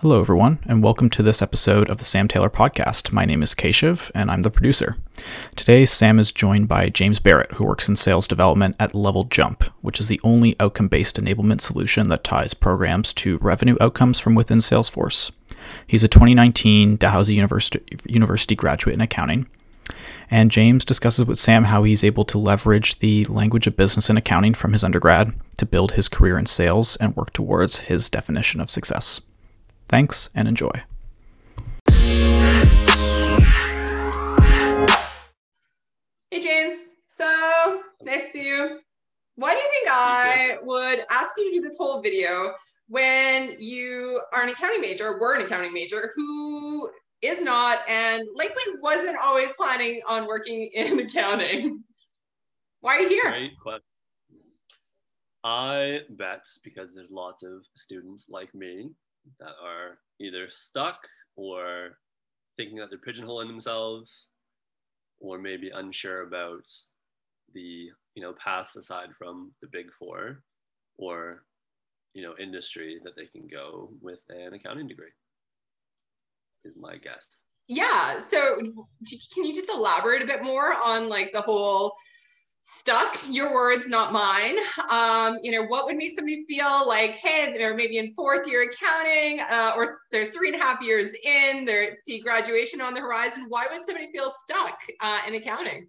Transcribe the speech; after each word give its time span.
Hello, 0.00 0.20
everyone, 0.20 0.60
and 0.64 0.80
welcome 0.80 1.10
to 1.10 1.24
this 1.24 1.42
episode 1.42 1.90
of 1.90 1.98
the 1.98 2.04
Sam 2.04 2.28
Taylor 2.28 2.48
Podcast. 2.48 3.10
My 3.10 3.24
name 3.24 3.42
is 3.42 3.52
Keshav, 3.52 4.12
and 4.14 4.30
I'm 4.30 4.42
the 4.42 4.50
producer. 4.50 4.96
Today, 5.56 5.84
Sam 5.86 6.20
is 6.20 6.30
joined 6.30 6.68
by 6.68 6.88
James 6.88 7.18
Barrett, 7.18 7.50
who 7.54 7.66
works 7.66 7.88
in 7.88 7.96
sales 7.96 8.28
development 8.28 8.76
at 8.78 8.92
LevelJump, 8.92 9.64
which 9.80 9.98
is 9.98 10.06
the 10.06 10.20
only 10.22 10.54
outcome 10.60 10.86
based 10.86 11.16
enablement 11.16 11.60
solution 11.60 12.06
that 12.10 12.22
ties 12.22 12.54
programs 12.54 13.12
to 13.14 13.38
revenue 13.38 13.76
outcomes 13.80 14.20
from 14.20 14.36
within 14.36 14.58
Salesforce. 14.58 15.32
He's 15.84 16.04
a 16.04 16.08
2019 16.08 16.96
Dalhousie 16.98 17.34
University, 17.34 17.84
University 18.06 18.54
graduate 18.54 18.94
in 18.94 19.00
accounting. 19.00 19.48
And 20.30 20.52
James 20.52 20.84
discusses 20.84 21.26
with 21.26 21.40
Sam 21.40 21.64
how 21.64 21.82
he's 21.82 22.04
able 22.04 22.24
to 22.26 22.38
leverage 22.38 23.00
the 23.00 23.24
language 23.24 23.66
of 23.66 23.76
business 23.76 24.08
and 24.08 24.16
accounting 24.16 24.54
from 24.54 24.74
his 24.74 24.84
undergrad 24.84 25.34
to 25.56 25.66
build 25.66 25.92
his 25.92 26.06
career 26.06 26.38
in 26.38 26.46
sales 26.46 26.94
and 26.96 27.16
work 27.16 27.32
towards 27.32 27.78
his 27.80 28.08
definition 28.08 28.60
of 28.60 28.70
success. 28.70 29.22
Thanks 29.88 30.28
and 30.34 30.46
enjoy. 30.46 30.70
Hey, 36.30 36.40
James. 36.40 36.74
So 37.08 37.82
nice 38.02 38.26
to 38.26 38.30
see 38.30 38.48
you. 38.48 38.80
Why 39.36 39.54
do 39.54 39.60
you 39.60 39.68
think 39.72 39.88
I 39.90 40.58
would 40.62 41.04
ask 41.10 41.30
you 41.38 41.50
to 41.50 41.56
do 41.56 41.62
this 41.62 41.78
whole 41.78 42.02
video 42.02 42.52
when 42.88 43.56
you 43.58 44.20
are 44.34 44.42
an 44.42 44.50
accounting 44.50 44.82
major, 44.82 45.18
were 45.18 45.34
an 45.34 45.42
accounting 45.42 45.72
major, 45.72 46.10
who 46.14 46.90
is 47.22 47.40
not 47.40 47.80
and 47.88 48.22
likely 48.34 48.62
wasn't 48.82 49.16
always 49.16 49.52
planning 49.54 50.02
on 50.06 50.26
working 50.26 50.64
in 50.74 51.00
accounting? 51.00 51.82
Why 52.80 52.96
are 52.96 53.00
you 53.00 53.08
here? 53.08 53.30
Great 53.30 53.58
question. 53.58 53.82
I 55.44 56.00
bet 56.10 56.44
because 56.62 56.94
there's 56.94 57.10
lots 57.10 57.42
of 57.42 57.64
students 57.74 58.28
like 58.28 58.54
me 58.54 58.90
that 59.40 59.54
are 59.62 59.98
either 60.20 60.46
stuck 60.50 60.98
or 61.36 61.98
thinking 62.56 62.78
that 62.78 62.90
they're 62.90 62.98
pigeonholing 62.98 63.46
themselves 63.46 64.28
or 65.20 65.38
maybe 65.38 65.70
unsure 65.70 66.22
about 66.22 66.66
the 67.54 67.88
you 68.14 68.22
know 68.22 68.34
paths 68.42 68.76
aside 68.76 69.08
from 69.16 69.52
the 69.62 69.68
big 69.70 69.86
four 69.98 70.42
or 70.96 71.44
you 72.14 72.22
know 72.22 72.34
industry 72.38 73.00
that 73.04 73.16
they 73.16 73.26
can 73.26 73.46
go 73.46 73.90
with 74.00 74.20
an 74.28 74.54
accounting 74.54 74.88
degree 74.88 75.12
is 76.64 76.76
my 76.76 76.96
guess. 76.96 77.42
Yeah 77.68 78.18
so 78.18 78.56
can 78.56 79.44
you 79.44 79.54
just 79.54 79.70
elaborate 79.70 80.22
a 80.22 80.26
bit 80.26 80.42
more 80.42 80.74
on 80.84 81.08
like 81.08 81.32
the 81.32 81.40
whole 81.40 81.94
stuck 82.70 83.16
your 83.30 83.52
words 83.54 83.88
not 83.88 84.12
mine. 84.12 84.58
Um, 84.90 85.38
you 85.42 85.50
know 85.50 85.64
what 85.64 85.86
would 85.86 85.96
make 85.96 86.14
somebody 86.14 86.44
feel 86.44 86.86
like 86.86 87.12
hey 87.12 87.56
they're 87.56 87.74
maybe 87.74 87.96
in 87.96 88.12
fourth 88.14 88.46
year 88.46 88.68
accounting 88.68 89.40
uh, 89.40 89.72
or 89.74 90.00
they're 90.12 90.26
three 90.26 90.48
and 90.48 90.60
a 90.60 90.62
half 90.62 90.82
years 90.82 91.14
in 91.24 91.64
they 91.64 91.90
see 92.04 92.20
graduation 92.20 92.82
on 92.82 92.92
the 92.92 93.00
horizon. 93.00 93.46
Why 93.48 93.66
would 93.70 93.84
somebody 93.84 94.12
feel 94.12 94.30
stuck 94.30 94.78
uh, 95.00 95.20
in 95.26 95.34
accounting? 95.34 95.88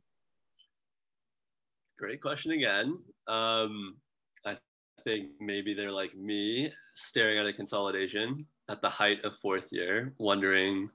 Great 1.97 2.21
question 2.21 2.53
again. 2.53 2.97
Um, 3.27 3.97
i 4.45 4.58
think 5.03 5.30
maybe 5.39 5.73
they're 5.73 5.91
like 5.91 6.16
me 6.16 6.71
staring 6.93 7.39
at 7.39 7.45
a 7.45 7.53
consolidation 7.53 8.45
at 8.69 8.81
the 8.81 8.89
height 8.89 9.23
of 9.23 9.33
fourth 9.41 9.67
year 9.71 10.14
wondering 10.17 10.89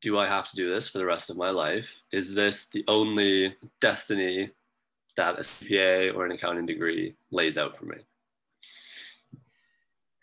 do 0.00 0.18
i 0.18 0.26
have 0.26 0.48
to 0.48 0.56
do 0.56 0.72
this 0.72 0.88
for 0.88 0.98
the 0.98 1.04
rest 1.04 1.30
of 1.30 1.36
my 1.36 1.50
life? 1.50 2.02
Is 2.12 2.34
this 2.34 2.68
the 2.68 2.84
only 2.88 3.54
destiny 3.80 4.50
that 5.16 5.38
a 5.38 5.42
CPA 5.42 6.14
or 6.14 6.26
an 6.26 6.32
accounting 6.32 6.66
degree 6.66 7.14
lays 7.30 7.58
out 7.58 7.76
for 7.76 7.86
me. 7.86 7.96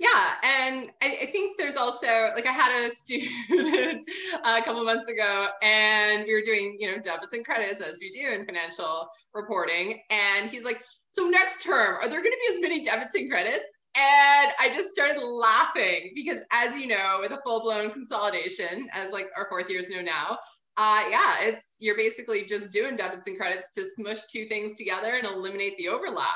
Yeah, 0.01 0.33
and 0.43 0.89
I, 1.03 1.19
I, 1.21 1.25
think 1.27 1.59
there's 1.59 1.75
also 1.75 2.07
like 2.35 2.47
I 2.47 2.51
had 2.51 2.87
a 2.87 2.89
student 2.95 4.03
uh, 4.43 4.57
a 4.59 4.65
couple 4.65 4.83
months 4.83 5.07
ago, 5.09 5.49
and 5.61 6.25
we 6.25 6.33
were 6.33 6.41
doing 6.41 6.75
you 6.79 6.91
know 6.91 6.97
debits 6.97 7.33
and 7.33 7.45
credits 7.45 7.81
as 7.81 7.99
we 8.01 8.09
do 8.09 8.31
in 8.31 8.43
financial 8.43 9.07
reporting, 9.35 10.01
and 10.09 10.49
he's 10.49 10.65
like, 10.65 10.81
"So 11.11 11.29
next 11.29 11.63
term, 11.63 11.97
are 11.97 12.09
there 12.09 12.19
going 12.19 12.31
to 12.31 12.41
be 12.47 12.55
as 12.55 12.61
many 12.61 12.81
debits 12.81 13.15
and 13.15 13.29
credits?" 13.29 13.77
And 13.95 14.51
I 14.59 14.71
just 14.73 14.89
started 14.89 15.21
laughing 15.21 16.13
because, 16.15 16.39
as 16.51 16.75
you 16.77 16.87
know, 16.87 17.17
with 17.19 17.33
a 17.33 17.41
full 17.45 17.61
blown 17.61 17.91
consolidation, 17.91 18.89
as 18.93 19.11
like 19.11 19.29
our 19.37 19.47
fourth 19.49 19.69
years 19.69 19.87
know 19.91 20.01
now, 20.01 20.39
uh, 20.77 21.03
yeah, 21.09 21.35
it's 21.41 21.75
you're 21.79 21.97
basically 21.97 22.45
just 22.45 22.71
doing 22.71 22.95
debits 22.95 23.27
and 23.27 23.37
credits 23.37 23.71
to 23.71 23.83
smush 23.83 24.25
two 24.31 24.45
things 24.45 24.77
together 24.77 25.13
and 25.15 25.25
eliminate 25.25 25.77
the 25.77 25.89
overlap. 25.89 26.27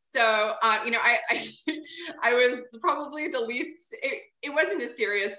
So, 0.00 0.54
uh, 0.62 0.80
you 0.84 0.90
know, 0.90 0.98
I, 1.02 1.18
I, 1.68 1.80
I 2.22 2.34
was 2.34 2.64
probably 2.80 3.28
the 3.28 3.40
least. 3.40 3.94
It, 4.02 4.22
it 4.42 4.50
wasn't 4.54 4.82
as 4.82 4.96
serious. 4.96 5.34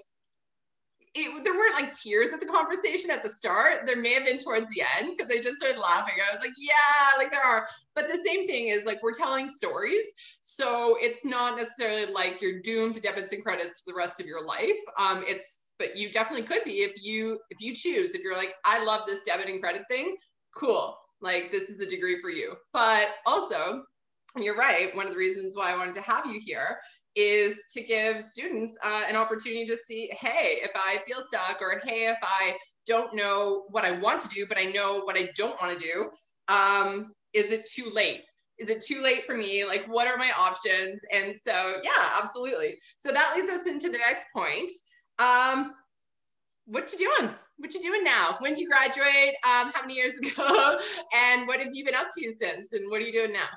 It, 1.13 1.43
there 1.43 1.53
weren't 1.53 1.75
like 1.75 1.91
tears 1.91 2.29
at 2.29 2.39
the 2.39 2.45
conversation 2.45 3.11
at 3.11 3.21
the 3.21 3.27
start. 3.27 3.85
There 3.85 3.97
may 3.97 4.13
have 4.13 4.25
been 4.25 4.37
towards 4.37 4.67
the 4.73 4.83
end 4.97 5.17
because 5.17 5.29
I 5.29 5.41
just 5.41 5.57
started 5.57 5.77
laughing. 5.77 6.15
I 6.25 6.33
was 6.33 6.41
like, 6.41 6.53
yeah, 6.57 7.17
like 7.17 7.31
there 7.31 7.43
are. 7.43 7.67
But 7.95 8.07
the 8.07 8.21
same 8.25 8.47
thing 8.47 8.67
is 8.67 8.85
like 8.85 9.03
we're 9.03 9.11
telling 9.11 9.49
stories. 9.49 10.03
So 10.41 10.97
it's 11.01 11.25
not 11.25 11.57
necessarily 11.57 12.05
like 12.13 12.41
you're 12.41 12.61
doomed 12.61 12.95
to 12.95 13.01
debits 13.01 13.33
and 13.33 13.43
credits 13.43 13.81
for 13.81 13.91
the 13.91 13.97
rest 13.97 14.21
of 14.21 14.25
your 14.25 14.45
life. 14.45 14.79
Um, 14.97 15.25
it's 15.27 15.65
but 15.81 15.97
you 15.97 16.11
definitely 16.11 16.45
could 16.45 16.63
be 16.63 16.81
if 16.81 16.93
you 17.01 17.39
if 17.49 17.59
you 17.59 17.73
choose 17.73 18.13
if 18.13 18.21
you're 18.21 18.37
like 18.37 18.53
i 18.65 18.83
love 18.85 19.01
this 19.07 19.23
debit 19.23 19.49
and 19.49 19.61
credit 19.61 19.83
thing 19.89 20.15
cool. 20.53 20.97
Like 21.21 21.51
this 21.51 21.69
is 21.69 21.77
the 21.77 21.85
degree 21.85 22.19
for 22.19 22.29
you. 22.29 22.55
But 22.73 23.09
also 23.25 23.83
you're 24.37 24.55
right 24.55 24.95
one 24.95 25.05
of 25.05 25.11
the 25.11 25.17
reasons 25.17 25.57
why 25.57 25.73
i 25.73 25.75
wanted 25.75 25.93
to 25.93 25.99
have 25.99 26.25
you 26.25 26.39
here 26.39 26.77
is 27.17 27.65
to 27.73 27.83
give 27.83 28.21
students 28.21 28.77
uh, 28.81 29.03
an 29.09 29.17
opportunity 29.17 29.65
to 29.65 29.75
see 29.75 30.09
hey 30.17 30.59
if 30.63 30.71
i 30.73 30.99
feel 31.05 31.21
stuck 31.21 31.61
or 31.61 31.81
hey 31.83 32.07
if 32.07 32.17
i 32.23 32.55
don't 32.87 33.13
know 33.13 33.63
what 33.71 33.83
i 33.83 33.91
want 33.91 34.21
to 34.21 34.29
do 34.29 34.45
but 34.47 34.57
i 34.57 34.63
know 34.63 35.01
what 35.03 35.17
i 35.17 35.29
don't 35.35 35.61
want 35.61 35.77
to 35.77 35.85
do 35.85 36.09
um, 36.47 37.11
is 37.33 37.51
it 37.51 37.65
too 37.65 37.91
late? 37.93 38.23
Is 38.57 38.69
it 38.69 38.81
too 38.81 39.01
late 39.01 39.25
for 39.25 39.35
me? 39.35 39.65
Like 39.65 39.85
what 39.85 40.07
are 40.07 40.17
my 40.17 40.31
options? 40.37 41.01
And 41.13 41.35
so 41.35 41.75
yeah 41.83 42.09
absolutely. 42.21 42.77
So 42.95 43.11
that 43.11 43.33
leads 43.35 43.49
us 43.49 43.67
into 43.67 43.89
the 43.89 43.97
next 43.97 44.27
point 44.33 44.71
um, 45.19 45.73
what 46.65 46.91
you 46.91 47.09
doing? 47.17 47.33
What 47.57 47.73
you 47.73 47.81
doing 47.81 48.03
now? 48.03 48.37
When 48.39 48.53
did 48.53 48.61
you 48.61 48.69
graduate? 48.69 49.35
Um, 49.43 49.71
how 49.73 49.81
many 49.81 49.95
years 49.95 50.13
ago? 50.17 50.79
and 51.15 51.47
what 51.47 51.59
have 51.59 51.73
you 51.73 51.85
been 51.85 51.95
up 51.95 52.07
to 52.17 52.31
since? 52.31 52.73
And 52.73 52.89
what 52.89 53.01
are 53.01 53.05
you 53.05 53.11
doing 53.11 53.33
now? 53.33 53.49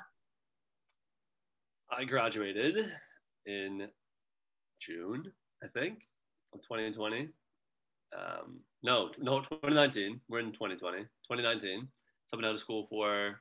I 1.89 2.03
graduated 2.03 2.91
in 3.45 3.87
June, 4.79 5.31
I 5.63 5.67
think, 5.67 5.99
of 6.53 6.61
2020. 6.63 7.29
Um, 8.17 8.59
no, 8.83 9.11
no, 9.19 9.39
2019. 9.39 10.19
We're 10.29 10.39
in 10.39 10.51
2020. 10.51 10.99
2019. 10.99 11.87
So 12.25 12.35
I've 12.37 12.39
been 12.39 12.49
out 12.49 12.53
of 12.53 12.59
school 12.59 12.85
for 12.87 13.27
a 13.27 13.35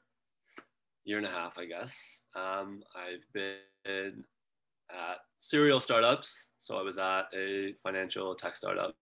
year 1.04 1.19
and 1.19 1.26
a 1.26 1.31
half, 1.31 1.58
I 1.58 1.64
guess. 1.64 2.25
Um, 2.34 2.82
I've 2.96 3.25
been 3.32 4.25
at 4.94 5.19
serial 5.38 5.81
startups. 5.81 6.50
So 6.59 6.77
I 6.77 6.82
was 6.82 6.99
at 6.99 7.27
a 7.34 7.75
financial 7.82 8.34
tech 8.34 8.56
startup 8.56 8.97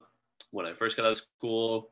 when 0.50 0.66
I 0.66 0.74
first 0.74 0.96
got 0.96 1.06
out 1.06 1.12
of 1.12 1.16
school 1.18 1.90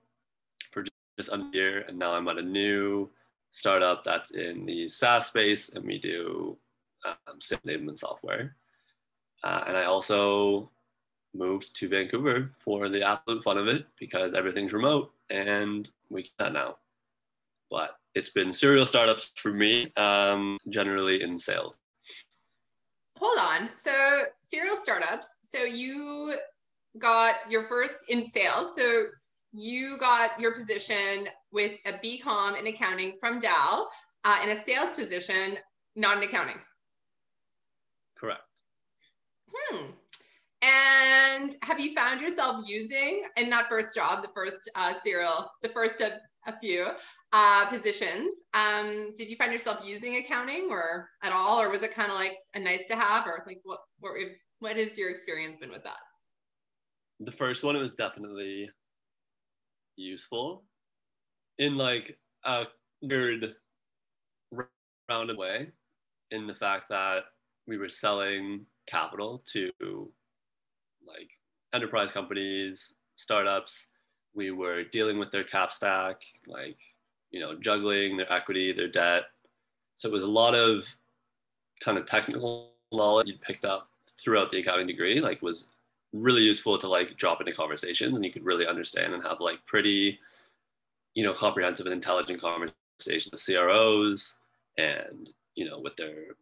for 0.72 0.84
just 1.18 1.32
under 1.32 1.48
a 1.48 1.54
year, 1.54 1.84
and 1.88 1.98
now 1.98 2.12
I'm 2.12 2.28
at 2.28 2.38
a 2.38 2.42
new 2.42 3.10
startup 3.50 4.04
that's 4.04 4.32
in 4.32 4.66
the 4.66 4.88
SaaS 4.88 5.26
space, 5.26 5.70
and 5.70 5.84
we 5.84 5.98
do 5.98 6.56
um, 7.06 7.38
enablement 7.40 7.98
software. 7.98 8.56
Uh, 9.42 9.64
and 9.66 9.76
I 9.76 9.84
also 9.84 10.70
moved 11.34 11.74
to 11.76 11.88
Vancouver 11.88 12.50
for 12.56 12.88
the 12.88 13.06
absolute 13.06 13.42
fun 13.42 13.56
of 13.56 13.68
it 13.68 13.86
because 13.98 14.34
everything's 14.34 14.72
remote 14.72 15.12
and 15.30 15.88
we 16.10 16.28
can 16.38 16.52
now. 16.52 16.76
But 17.70 17.98
it's 18.14 18.30
been 18.30 18.52
serial 18.52 18.84
startups 18.84 19.32
for 19.36 19.52
me, 19.52 19.92
um, 19.96 20.58
generally 20.68 21.22
in 21.22 21.38
sales 21.38 21.76
hold 23.20 23.38
on. 23.38 23.68
So 23.76 23.92
serial 24.40 24.76
startups. 24.76 25.40
So 25.42 25.62
you 25.62 26.34
got 26.98 27.36
your 27.48 27.64
first 27.64 28.08
in 28.08 28.28
sales. 28.30 28.74
So 28.76 29.04
you 29.52 29.98
got 29.98 30.38
your 30.40 30.54
position 30.54 31.28
with 31.52 31.78
a 31.86 31.92
BCom 31.92 32.58
in 32.58 32.66
accounting 32.66 33.14
from 33.20 33.38
Dal 33.38 33.88
uh, 34.24 34.38
in 34.42 34.50
a 34.50 34.56
sales 34.56 34.92
position, 34.94 35.58
not 35.96 36.16
in 36.18 36.22
accounting. 36.24 36.56
Correct. 38.16 38.42
Hmm. 39.52 39.86
And 40.62 41.52
have 41.62 41.80
you 41.80 41.94
found 41.94 42.20
yourself 42.20 42.64
using 42.66 43.24
in 43.36 43.48
that 43.50 43.68
first 43.68 43.94
job, 43.94 44.22
the 44.22 44.28
first 44.34 44.70
uh, 44.76 44.92
serial, 44.92 45.50
the 45.62 45.70
first 45.70 46.00
of 46.00 46.12
a 46.46 46.58
few 46.58 46.88
uh, 47.32 47.66
positions. 47.66 48.34
Um, 48.54 49.14
did 49.16 49.28
you 49.28 49.36
find 49.36 49.52
yourself 49.52 49.80
using 49.84 50.16
accounting 50.16 50.68
or 50.70 51.08
at 51.22 51.32
all, 51.32 51.60
or 51.60 51.70
was 51.70 51.82
it 51.82 51.94
kind 51.94 52.10
of 52.10 52.16
like 52.16 52.36
a 52.54 52.58
nice 52.58 52.86
to 52.86 52.96
have, 52.96 53.26
or 53.26 53.44
like 53.46 53.60
what 53.64 53.80
what 53.98 54.14
what 54.60 54.76
has 54.76 54.96
your 54.96 55.10
experience 55.10 55.58
been 55.58 55.70
with 55.70 55.84
that? 55.84 55.98
The 57.20 57.32
first 57.32 57.62
one, 57.62 57.76
it 57.76 57.80
was 57.80 57.94
definitely 57.94 58.70
useful 59.96 60.64
in 61.58 61.76
like 61.76 62.18
a 62.44 62.64
weird 63.02 63.54
rounded 65.08 65.36
way, 65.36 65.68
in 66.30 66.46
the 66.46 66.54
fact 66.54 66.84
that 66.88 67.24
we 67.66 67.76
were 67.76 67.88
selling 67.88 68.64
capital 68.86 69.42
to 69.52 69.70
like 71.06 71.28
enterprise 71.74 72.12
companies, 72.12 72.94
startups. 73.16 73.88
We 74.34 74.50
were 74.50 74.84
dealing 74.84 75.18
with 75.18 75.30
their 75.30 75.44
cap 75.44 75.72
stack, 75.72 76.22
like 76.46 76.76
you 77.30 77.40
know, 77.40 77.54
juggling 77.54 78.16
their 78.16 78.32
equity, 78.32 78.72
their 78.72 78.88
debt. 78.88 79.24
So 79.96 80.08
it 80.08 80.12
was 80.12 80.22
a 80.22 80.28
lot 80.28 80.54
of 80.54 80.86
kind 81.80 81.98
of 81.98 82.06
technical 82.06 82.70
knowledge 82.92 83.28
you 83.28 83.34
picked 83.40 83.64
up 83.64 83.88
throughout 84.18 84.50
the 84.50 84.58
accounting 84.58 84.86
degree. 84.86 85.20
Like 85.20 85.42
was 85.42 85.68
really 86.12 86.42
useful 86.42 86.76
to 86.78 86.88
like 86.88 87.16
drop 87.16 87.40
into 87.40 87.52
conversations, 87.52 88.16
and 88.16 88.24
you 88.24 88.32
could 88.32 88.44
really 88.44 88.66
understand 88.66 89.14
and 89.14 89.22
have 89.22 89.40
like 89.40 89.64
pretty, 89.66 90.18
you 91.14 91.24
know, 91.24 91.32
comprehensive 91.32 91.86
and 91.86 91.92
intelligent 91.92 92.40
conversations 92.40 93.30
with 93.32 93.44
CROs 93.44 94.36
and 94.78 95.30
you 95.54 95.68
know 95.68 95.78
with 95.78 95.96
their 95.96 96.36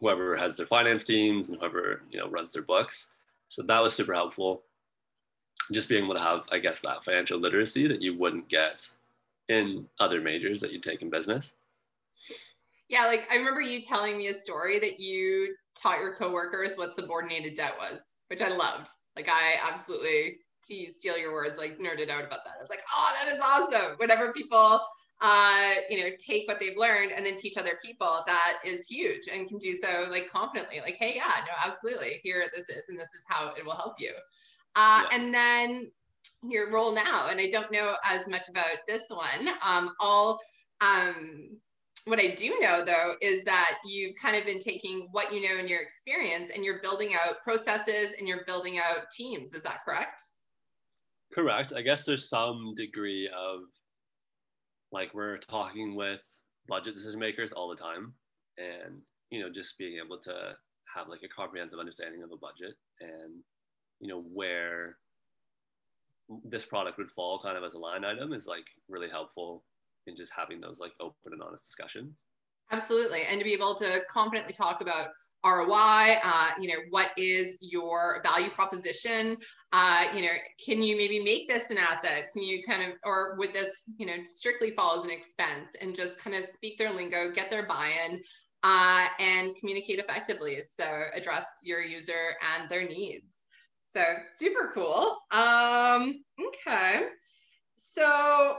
whoever 0.00 0.36
has 0.36 0.56
their 0.56 0.66
finance 0.66 1.04
teams 1.04 1.48
and 1.48 1.58
whoever 1.58 2.02
you 2.10 2.18
know 2.18 2.28
runs 2.28 2.52
their 2.52 2.62
books. 2.62 3.12
So 3.48 3.62
that 3.62 3.82
was 3.82 3.94
super 3.94 4.14
helpful. 4.14 4.62
Just 5.72 5.88
being 5.88 6.04
able 6.04 6.14
to 6.14 6.20
have, 6.20 6.44
I 6.52 6.58
guess, 6.58 6.80
that 6.80 7.04
financial 7.04 7.38
literacy 7.38 7.88
that 7.88 8.02
you 8.02 8.16
wouldn't 8.16 8.48
get 8.48 8.88
in 9.48 9.86
other 9.98 10.20
majors 10.20 10.60
that 10.60 10.72
you 10.72 10.78
take 10.78 11.02
in 11.02 11.10
business. 11.10 11.52
Yeah, 12.88 13.06
like 13.06 13.26
I 13.32 13.36
remember 13.36 13.60
you 13.60 13.80
telling 13.80 14.16
me 14.16 14.28
a 14.28 14.34
story 14.34 14.78
that 14.78 15.00
you 15.00 15.56
taught 15.76 16.00
your 16.00 16.14
coworkers 16.14 16.76
what 16.76 16.94
subordinated 16.94 17.54
debt 17.54 17.76
was, 17.78 18.14
which 18.28 18.42
I 18.42 18.48
loved. 18.48 18.88
Like 19.16 19.28
I 19.28 19.56
absolutely 19.72 20.38
to 20.68 20.90
steal 20.90 21.18
your 21.18 21.32
words, 21.32 21.58
like 21.58 21.78
nerded 21.78 22.10
out 22.10 22.24
about 22.24 22.44
that. 22.44 22.54
I 22.58 22.62
was 22.62 22.70
like, 22.70 22.82
oh, 22.94 23.12
that 23.20 23.32
is 23.32 23.40
awesome. 23.42 23.96
Whenever 23.98 24.32
people 24.32 24.80
uh, 25.20 25.74
you 25.88 25.98
know, 25.98 26.10
take 26.18 26.46
what 26.46 26.60
they've 26.60 26.76
learned 26.76 27.12
and 27.12 27.24
then 27.24 27.36
teach 27.36 27.56
other 27.56 27.78
people, 27.82 28.22
that 28.26 28.58
is 28.64 28.86
huge 28.86 29.28
and 29.32 29.48
can 29.48 29.58
do 29.58 29.74
so 29.74 30.06
like 30.10 30.28
confidently, 30.28 30.80
like, 30.80 30.96
hey, 30.96 31.14
yeah, 31.16 31.32
no, 31.46 31.52
absolutely. 31.64 32.20
Here 32.22 32.44
this 32.54 32.68
is, 32.68 32.88
and 32.88 32.98
this 32.98 33.08
is 33.14 33.24
how 33.26 33.54
it 33.56 33.64
will 33.64 33.76
help 33.76 33.94
you. 33.98 34.12
Uh, 34.76 35.02
yeah. 35.10 35.18
And 35.18 35.34
then 35.34 35.90
your 36.42 36.70
role 36.70 36.94
now, 36.94 37.28
and 37.30 37.40
I 37.40 37.48
don't 37.48 37.72
know 37.72 37.96
as 38.04 38.28
much 38.28 38.48
about 38.48 38.78
this 38.86 39.04
one. 39.08 39.48
Um, 39.64 39.92
all 40.00 40.38
um, 40.80 41.58
what 42.06 42.20
I 42.20 42.28
do 42.28 42.56
know 42.60 42.84
though 42.84 43.14
is 43.20 43.42
that 43.44 43.78
you've 43.84 44.14
kind 44.20 44.36
of 44.36 44.44
been 44.44 44.60
taking 44.60 45.08
what 45.10 45.32
you 45.32 45.42
know 45.42 45.58
in 45.58 45.66
your 45.66 45.80
experience 45.80 46.50
and 46.50 46.64
you're 46.64 46.80
building 46.80 47.14
out 47.14 47.42
processes 47.42 48.14
and 48.18 48.28
you're 48.28 48.44
building 48.46 48.78
out 48.78 49.10
teams. 49.10 49.54
Is 49.54 49.62
that 49.62 49.80
correct? 49.84 50.22
Correct. 51.32 51.72
I 51.74 51.82
guess 51.82 52.04
there's 52.04 52.28
some 52.28 52.74
degree 52.76 53.28
of 53.28 53.60
like 54.92 55.12
we're 55.14 55.38
talking 55.38 55.96
with 55.96 56.22
budget 56.68 56.94
decision 56.94 57.20
makers 57.20 57.52
all 57.52 57.68
the 57.68 57.76
time 57.76 58.14
and 58.56 59.00
you 59.30 59.40
know 59.40 59.50
just 59.50 59.76
being 59.78 60.00
able 60.04 60.18
to 60.18 60.54
have 60.94 61.08
like 61.08 61.20
a 61.24 61.28
comprehensive 61.28 61.78
understanding 61.78 62.22
of 62.22 62.30
a 62.32 62.36
budget 62.36 62.74
and 63.00 63.42
you 64.00 64.08
know 64.08 64.22
where 64.32 64.96
this 66.44 66.64
product 66.64 66.98
would 66.98 67.10
fall 67.10 67.40
kind 67.42 67.56
of 67.56 67.64
as 67.64 67.74
a 67.74 67.78
line 67.78 68.04
item 68.04 68.32
is 68.32 68.46
like 68.46 68.66
really 68.88 69.08
helpful 69.08 69.64
in 70.06 70.16
just 70.16 70.32
having 70.36 70.60
those 70.60 70.78
like 70.78 70.92
open 71.00 71.32
and 71.32 71.42
honest 71.42 71.64
discussions 71.64 72.14
absolutely 72.72 73.22
and 73.30 73.38
to 73.38 73.44
be 73.44 73.52
able 73.52 73.74
to 73.74 74.00
confidently 74.10 74.52
talk 74.52 74.80
about 74.80 75.08
ROI? 75.44 76.16
Uh, 76.24 76.50
you 76.60 76.68
know, 76.68 76.80
what 76.90 77.10
is 77.16 77.58
your 77.60 78.20
value 78.24 78.50
proposition? 78.50 79.36
Uh, 79.72 80.04
you 80.14 80.22
know, 80.22 80.32
can 80.64 80.82
you 80.82 80.96
maybe 80.96 81.22
make 81.22 81.48
this 81.48 81.70
an 81.70 81.78
asset? 81.78 82.30
Can 82.32 82.42
you 82.42 82.62
kind 82.62 82.82
of, 82.82 82.98
or 83.04 83.36
would 83.36 83.54
this, 83.54 83.90
you 83.98 84.06
know, 84.06 84.16
strictly 84.24 84.72
fall 84.72 84.98
as 84.98 85.04
an 85.04 85.10
expense 85.10 85.76
and 85.80 85.94
just 85.94 86.22
kind 86.22 86.34
of 86.34 86.44
speak 86.44 86.78
their 86.78 86.92
lingo, 86.92 87.30
get 87.30 87.50
their 87.50 87.64
buy-in, 87.64 88.20
uh, 88.62 89.06
and 89.20 89.54
communicate 89.56 90.00
effectively. 90.00 90.58
So 90.68 91.02
address 91.14 91.46
your 91.62 91.82
user 91.82 92.34
and 92.56 92.68
their 92.68 92.86
needs. 92.86 93.45
So 93.86 94.02
super 94.36 94.70
cool. 94.74 95.16
Um, 95.30 96.22
okay. 96.48 97.06
So 97.76 98.58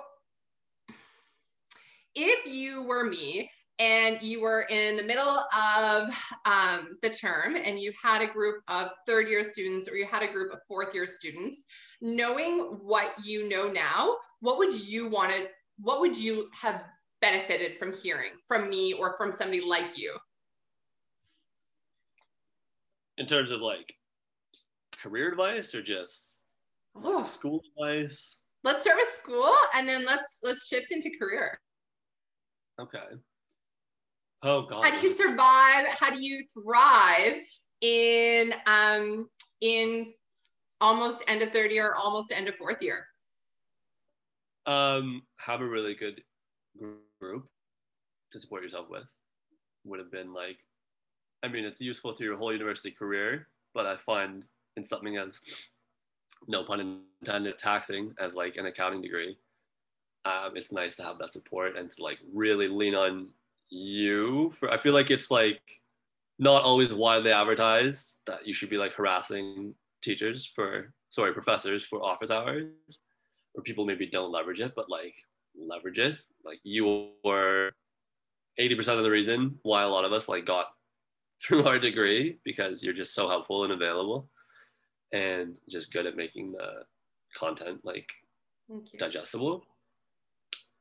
if 2.15 2.51
you 2.51 2.83
were 2.83 3.03
me, 3.03 3.50
and 3.79 4.21
you 4.21 4.41
were 4.41 4.65
in 4.69 4.97
the 4.97 5.03
middle 5.03 5.39
of 5.56 6.09
um, 6.45 6.97
the 7.01 7.09
term 7.09 7.56
and 7.56 7.79
you 7.79 7.91
had 8.03 8.21
a 8.21 8.27
group 8.27 8.62
of 8.68 8.89
third 9.06 9.27
year 9.27 9.44
students 9.44 9.88
or 9.88 9.95
you 9.95 10.06
had 10.06 10.24
a 10.24 10.31
group 10.31 10.51
of 10.51 10.59
fourth 10.68 10.95
year 10.95 11.06
students 11.06 11.65
knowing 12.01 12.79
what 12.81 13.13
you 13.24 13.47
know 13.47 13.69
now 13.69 14.15
what 14.39 14.57
would 14.57 14.74
you 14.74 15.09
want 15.09 15.31
to 15.31 15.45
what 15.79 16.00
would 16.00 16.18
you 16.18 16.50
have 16.59 16.83
benefited 17.21 17.77
from 17.77 17.94
hearing 17.94 18.31
from 18.47 18.69
me 18.69 18.94
or 18.94 19.15
from 19.18 19.31
somebody 19.31 19.62
like 19.62 19.97
you 19.97 20.15
in 23.18 23.25
terms 23.25 23.51
of 23.51 23.62
like 23.62 23.94
career 25.02 25.30
advice 25.30 25.74
or 25.76 25.82
just 25.82 26.42
school 27.22 27.62
advice 27.78 28.38
let's 28.64 28.82
start 28.82 28.98
with 28.98 29.08
school 29.08 29.54
and 29.76 29.88
then 29.88 30.06
let's 30.06 30.42
let's 30.44 30.68
shift 30.68 30.92
into 30.92 31.12
career 31.20 31.60
okay 32.80 33.18
Oh 34.44 34.68
God. 34.68 34.86
How 34.86 34.92
do 34.92 35.08
you 35.08 35.14
survive? 35.14 35.88
How 36.00 36.10
do 36.12 36.22
you 36.22 36.44
thrive 36.54 37.42
in 37.82 38.54
um 38.66 39.28
in 39.62 40.14
almost 40.80 41.24
end 41.28 41.42
of 41.42 41.52
third 41.52 41.72
year, 41.72 41.88
or 41.88 41.96
almost 41.96 42.32
end 42.32 42.48
of 42.48 42.56
fourth 42.56 42.82
year? 42.82 43.06
Um, 44.68 45.24
have 45.38 45.62
a 45.62 45.66
really 45.66 45.96
good 45.96 46.22
group 47.20 47.48
to 48.32 48.40
support 48.40 48.64
yourself 48.64 48.88
with. 48.90 49.06
Would 49.86 50.00
have 50.00 50.12
been 50.12 50.34
like, 50.34 50.58
I 51.42 51.48
mean, 51.48 51.66
it's 51.66 51.82
useful 51.82 52.14
through 52.14 52.28
your 52.28 52.38
whole 52.38 52.52
university 52.52 52.92
career, 52.92 53.48
but 53.74 53.86
I 53.86 53.96
find 54.06 54.46
in 54.77 54.85
something 54.85 55.18
as 55.18 55.41
no 56.47 56.63
pun 56.63 57.01
intended 57.21 57.57
taxing 57.57 58.13
as 58.19 58.35
like 58.35 58.56
an 58.57 58.68
accounting 58.68 59.01
degree 59.01 59.38
um, 60.25 60.51
it's 60.56 60.71
nice 60.71 60.95
to 60.95 61.03
have 61.03 61.18
that 61.18 61.33
support 61.33 61.75
and 61.77 61.91
to 61.91 62.03
like 62.03 62.19
really 62.33 62.68
lean 62.68 62.95
on 62.95 63.27
you 63.69 64.51
for 64.57 64.71
i 64.71 64.77
feel 64.77 64.94
like 64.94 65.12
it's 65.12 65.29
like 65.29 65.62
not 66.39 66.63
always 66.63 66.94
widely 66.94 67.31
advertised 67.31 68.19
that 68.27 68.45
you 68.47 68.53
should 68.53 68.69
be 68.69 68.77
like 68.77 68.94
harassing 68.94 69.74
teachers 70.01 70.45
for 70.45 70.94
sorry 71.09 71.33
professors 71.33 71.83
for 71.83 72.01
office 72.01 72.31
hours 72.31 72.69
or 73.56 73.63
people 73.63 73.85
maybe 73.85 74.06
don't 74.06 74.31
leverage 74.31 74.62
it 74.62 74.74
but 74.75 74.89
like 74.89 75.15
leverage 75.59 76.00
it. 76.00 76.18
Like 76.45 76.59
you 76.63 77.09
were 77.24 77.71
80% 78.59 78.97
of 78.97 79.03
the 79.03 79.12
reason 79.12 79.59
why 79.63 79.83
a 79.83 79.88
lot 79.88 80.06
of 80.06 80.13
us 80.13 80.29
like 80.29 80.45
got 80.45 80.68
through 81.44 81.65
our 81.65 81.77
degree 81.77 82.39
because 82.44 82.83
you're 82.83 82.94
just 82.94 83.13
so 83.13 83.29
helpful 83.29 83.63
and 83.63 83.74
available 83.74 84.27
and 85.12 85.57
just 85.69 85.94
good 85.94 86.06
at 86.06 86.15
making 86.15 86.51
the 86.51 86.83
content 87.36 87.79
like 87.84 88.10
digestible 88.98 89.63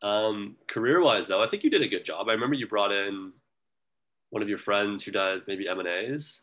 um, 0.03 0.57
career 0.67 1.03
wise, 1.03 1.27
though, 1.27 1.43
I 1.43 1.49
think 1.49 1.65
you 1.65 1.71
did 1.71 1.83
a 1.83 1.89
good 1.89 2.05
job. 2.05 2.29
I 2.29 2.33
remember 2.33 2.55
you 2.55 2.67
brought 2.67 2.93
in 2.93 3.33
one 4.31 4.43
of 4.43 4.49
your 4.49 4.59
friends 4.59 5.05
who 5.05 5.13
does 5.13 5.47
maybe 5.47 5.69
M 5.69 5.79
and 5.79 5.89
A's 5.89 6.43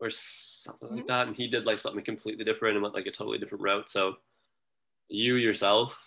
or 0.00 0.10
something 0.10 0.88
mm-hmm. 0.88 0.96
like 0.98 1.06
that, 1.08 1.26
and 1.26 1.36
he 1.36 1.48
did 1.48 1.66
like 1.66 1.78
something 1.78 2.04
completely 2.04 2.44
different 2.44 2.76
and 2.76 2.82
went 2.82 2.94
like 2.94 3.06
a 3.06 3.10
totally 3.10 3.38
different 3.38 3.62
route. 3.62 3.90
So 3.90 4.16
you 5.08 5.34
yourself, 5.34 6.00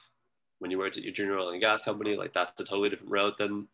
when 0.60 0.72
you 0.72 0.78
worked 0.78 0.98
at 0.98 1.04
your 1.04 1.14
junior 1.14 1.38
oil 1.38 1.50
and 1.50 1.62
gas 1.62 1.82
company, 1.84 2.16
like 2.16 2.34
that's 2.34 2.60
a 2.60 2.64
totally 2.64 2.90
different 2.90 3.12
route 3.12 3.38
than 3.38 3.68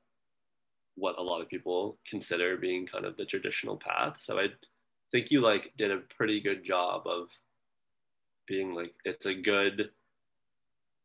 what 0.95 1.19
a 1.19 1.21
lot 1.21 1.41
of 1.41 1.49
people 1.49 1.97
consider 2.07 2.57
being 2.57 2.87
kind 2.87 3.05
of 3.05 3.15
the 3.17 3.25
traditional 3.25 3.77
path. 3.77 4.17
So 4.19 4.39
I 4.39 4.47
think 5.11 5.31
you 5.31 5.41
like 5.41 5.73
did 5.77 5.91
a 5.91 6.01
pretty 6.15 6.41
good 6.41 6.63
job 6.63 7.07
of 7.07 7.29
being 8.47 8.73
like 8.73 8.93
it's 9.05 9.25
a 9.25 9.33
good 9.33 9.89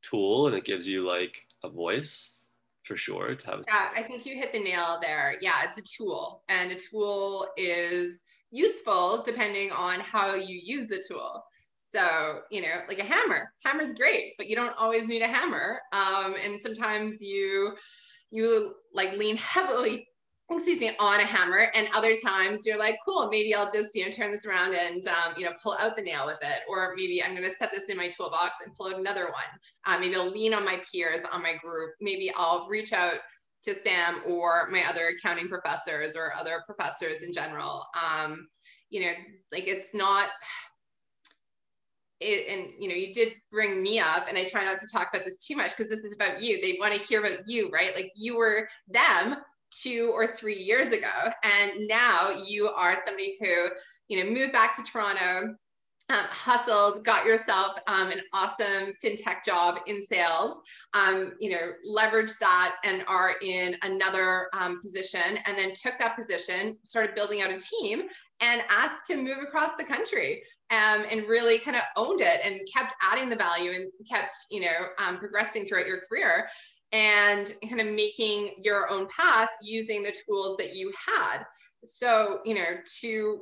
tool 0.02 0.47
and 0.47 0.56
it 0.56 0.64
gives 0.64 0.87
you 0.87 1.06
like 1.06 1.47
a 1.64 1.68
voice 1.68 2.50
for 2.85 2.97
sure 2.97 3.35
to 3.35 3.47
have. 3.47 3.62
Yeah, 3.68 3.90
I 3.94 4.02
think 4.02 4.26
you 4.26 4.37
hit 4.37 4.52
the 4.52 4.59
nail 4.59 4.99
there. 5.00 5.35
Yeah, 5.40 5.54
it's 5.64 5.78
a 5.78 5.82
tool, 5.82 6.42
and 6.49 6.73
a 6.73 6.76
tool 6.76 7.47
is 7.56 8.25
useful 8.50 9.23
depending 9.25 9.71
on 9.71 10.00
how 10.00 10.35
you 10.35 10.61
use 10.62 10.88
the 10.88 11.02
tool. 11.06 11.44
So, 11.76 12.40
you 12.50 12.62
know, 12.62 12.82
like 12.88 12.99
a 12.99 13.04
hammer. 13.04 13.52
Hammer's 13.64 13.92
great, 13.92 14.35
but 14.38 14.49
you 14.49 14.56
don't 14.56 14.76
always 14.78 15.06
need 15.06 15.23
a 15.23 15.28
hammer. 15.28 15.80
Um, 15.92 16.35
and 16.44 16.61
sometimes 16.61 17.21
you 17.21 17.76
you 18.30 18.75
like 18.94 19.16
lean 19.16 19.37
heavily 19.40 20.09
excuse 20.56 20.80
me, 20.80 20.90
on 20.99 21.21
a 21.21 21.25
hammer. 21.25 21.66
And 21.75 21.88
other 21.94 22.14
times 22.14 22.66
you're 22.66 22.78
like, 22.78 22.97
cool, 23.06 23.28
maybe 23.28 23.54
I'll 23.54 23.71
just, 23.71 23.94
you 23.94 24.04
know, 24.04 24.11
turn 24.11 24.30
this 24.30 24.47
around 24.47 24.75
and, 24.75 25.06
um, 25.06 25.35
you 25.37 25.44
know, 25.44 25.52
pull 25.62 25.76
out 25.80 25.97
the 25.97 26.02
nail 26.02 26.26
with 26.26 26.38
it. 26.42 26.61
Or 26.68 26.94
maybe 26.97 27.23
I'm 27.23 27.32
going 27.32 27.44
to 27.44 27.50
set 27.50 27.71
this 27.71 27.88
in 27.88 27.97
my 27.97 28.09
toolbox 28.09 28.56
and 28.64 28.75
pull 28.75 28.88
out 28.88 28.99
another 28.99 29.25
one. 29.25 29.44
Um, 29.87 30.00
maybe 30.00 30.16
I'll 30.16 30.30
lean 30.30 30.54
on 30.54 30.64
my 30.64 30.80
peers, 30.90 31.25
on 31.32 31.42
my 31.42 31.54
group. 31.62 31.94
Maybe 32.00 32.30
I'll 32.37 32.66
reach 32.68 32.92
out 32.92 33.16
to 33.64 33.75
Sam 33.75 34.21
or 34.26 34.71
my 34.71 34.82
other 34.88 35.12
accounting 35.16 35.49
professors 35.49 36.16
or 36.16 36.35
other 36.35 36.62
professors 36.66 37.23
in 37.23 37.32
general. 37.32 37.85
Um, 37.94 38.49
you 38.90 39.00
know, 39.00 39.12
like 39.52 39.66
it's 39.66 39.94
not, 39.94 40.28
it, 42.25 42.49
and 42.49 42.73
you 42.78 42.88
know 42.88 42.94
you 42.94 43.12
did 43.12 43.32
bring 43.50 43.82
me 43.82 43.99
up 43.99 44.28
and 44.28 44.38
i 44.38 44.44
try 44.44 44.64
not 44.64 44.78
to 44.78 44.87
talk 44.92 45.09
about 45.12 45.25
this 45.25 45.44
too 45.44 45.56
much 45.56 45.71
because 45.71 45.88
this 45.88 46.04
is 46.04 46.14
about 46.14 46.40
you 46.40 46.61
they 46.62 46.76
want 46.78 46.94
to 46.94 47.00
hear 47.00 47.21
about 47.21 47.38
you 47.49 47.68
right 47.71 47.97
like 47.97 48.12
you 48.14 48.37
were 48.37 48.68
them 48.87 49.37
two 49.83 50.11
or 50.12 50.26
three 50.26 50.57
years 50.57 50.93
ago. 50.93 51.31
And 51.45 51.87
now 51.88 52.31
you 52.47 52.69
are 52.69 52.97
somebody 53.05 53.37
who, 53.41 53.69
you 54.09 54.23
know, 54.23 54.31
moved 54.31 54.52
back 54.52 54.76
to 54.76 54.83
Toronto, 54.83 55.57
um, 56.11 56.26
hustled, 56.31 57.05
got 57.05 57.25
yourself 57.25 57.79
um, 57.87 58.11
an 58.11 58.21
awesome 58.35 58.93
fintech 59.02 59.45
job 59.45 59.79
in 59.87 60.05
sales, 60.05 60.61
um, 60.95 61.33
you 61.41 61.50
know, 61.50 61.73
leveraged 61.88 62.38
that 62.38 62.76
and 62.85 63.05
are 63.09 63.35
in 63.41 63.76
another 63.83 64.49
um, 64.52 64.81
position, 64.83 65.38
and 65.47 65.57
then 65.57 65.71
took 65.71 65.95
that 65.99 66.17
position, 66.17 66.76
started 66.85 67.14
building 67.14 67.41
out 67.41 67.50
a 67.50 67.59
team, 67.59 68.02
and 68.41 68.62
asked 68.69 69.07
to 69.07 69.17
move 69.17 69.38
across 69.43 69.76
the 69.76 69.85
country. 69.85 70.43
Um, 70.71 71.05
and 71.11 71.29
really 71.29 71.59
kind 71.59 71.76
of 71.76 71.83
owned 71.99 72.23
it 72.23 72.41
and 72.47 72.59
kept 72.75 72.95
adding 73.02 73.29
the 73.29 73.37
value 73.37 73.73
and 73.73 73.93
kept, 74.11 74.35
you 74.50 74.62
know, 74.62 74.87
um, 74.97 75.19
progressing 75.19 75.67
throughout 75.67 75.87
your 75.87 76.00
career 76.09 76.49
and 76.92 77.52
kind 77.68 77.80
of 77.80 77.88
making 77.88 78.54
your 78.62 78.90
own 78.90 79.08
path 79.08 79.49
using 79.62 80.02
the 80.02 80.14
tools 80.26 80.56
that 80.58 80.75
you 80.75 80.92
had. 81.06 81.44
So, 81.84 82.40
you 82.44 82.54
know, 82.54 82.76
to 83.00 83.40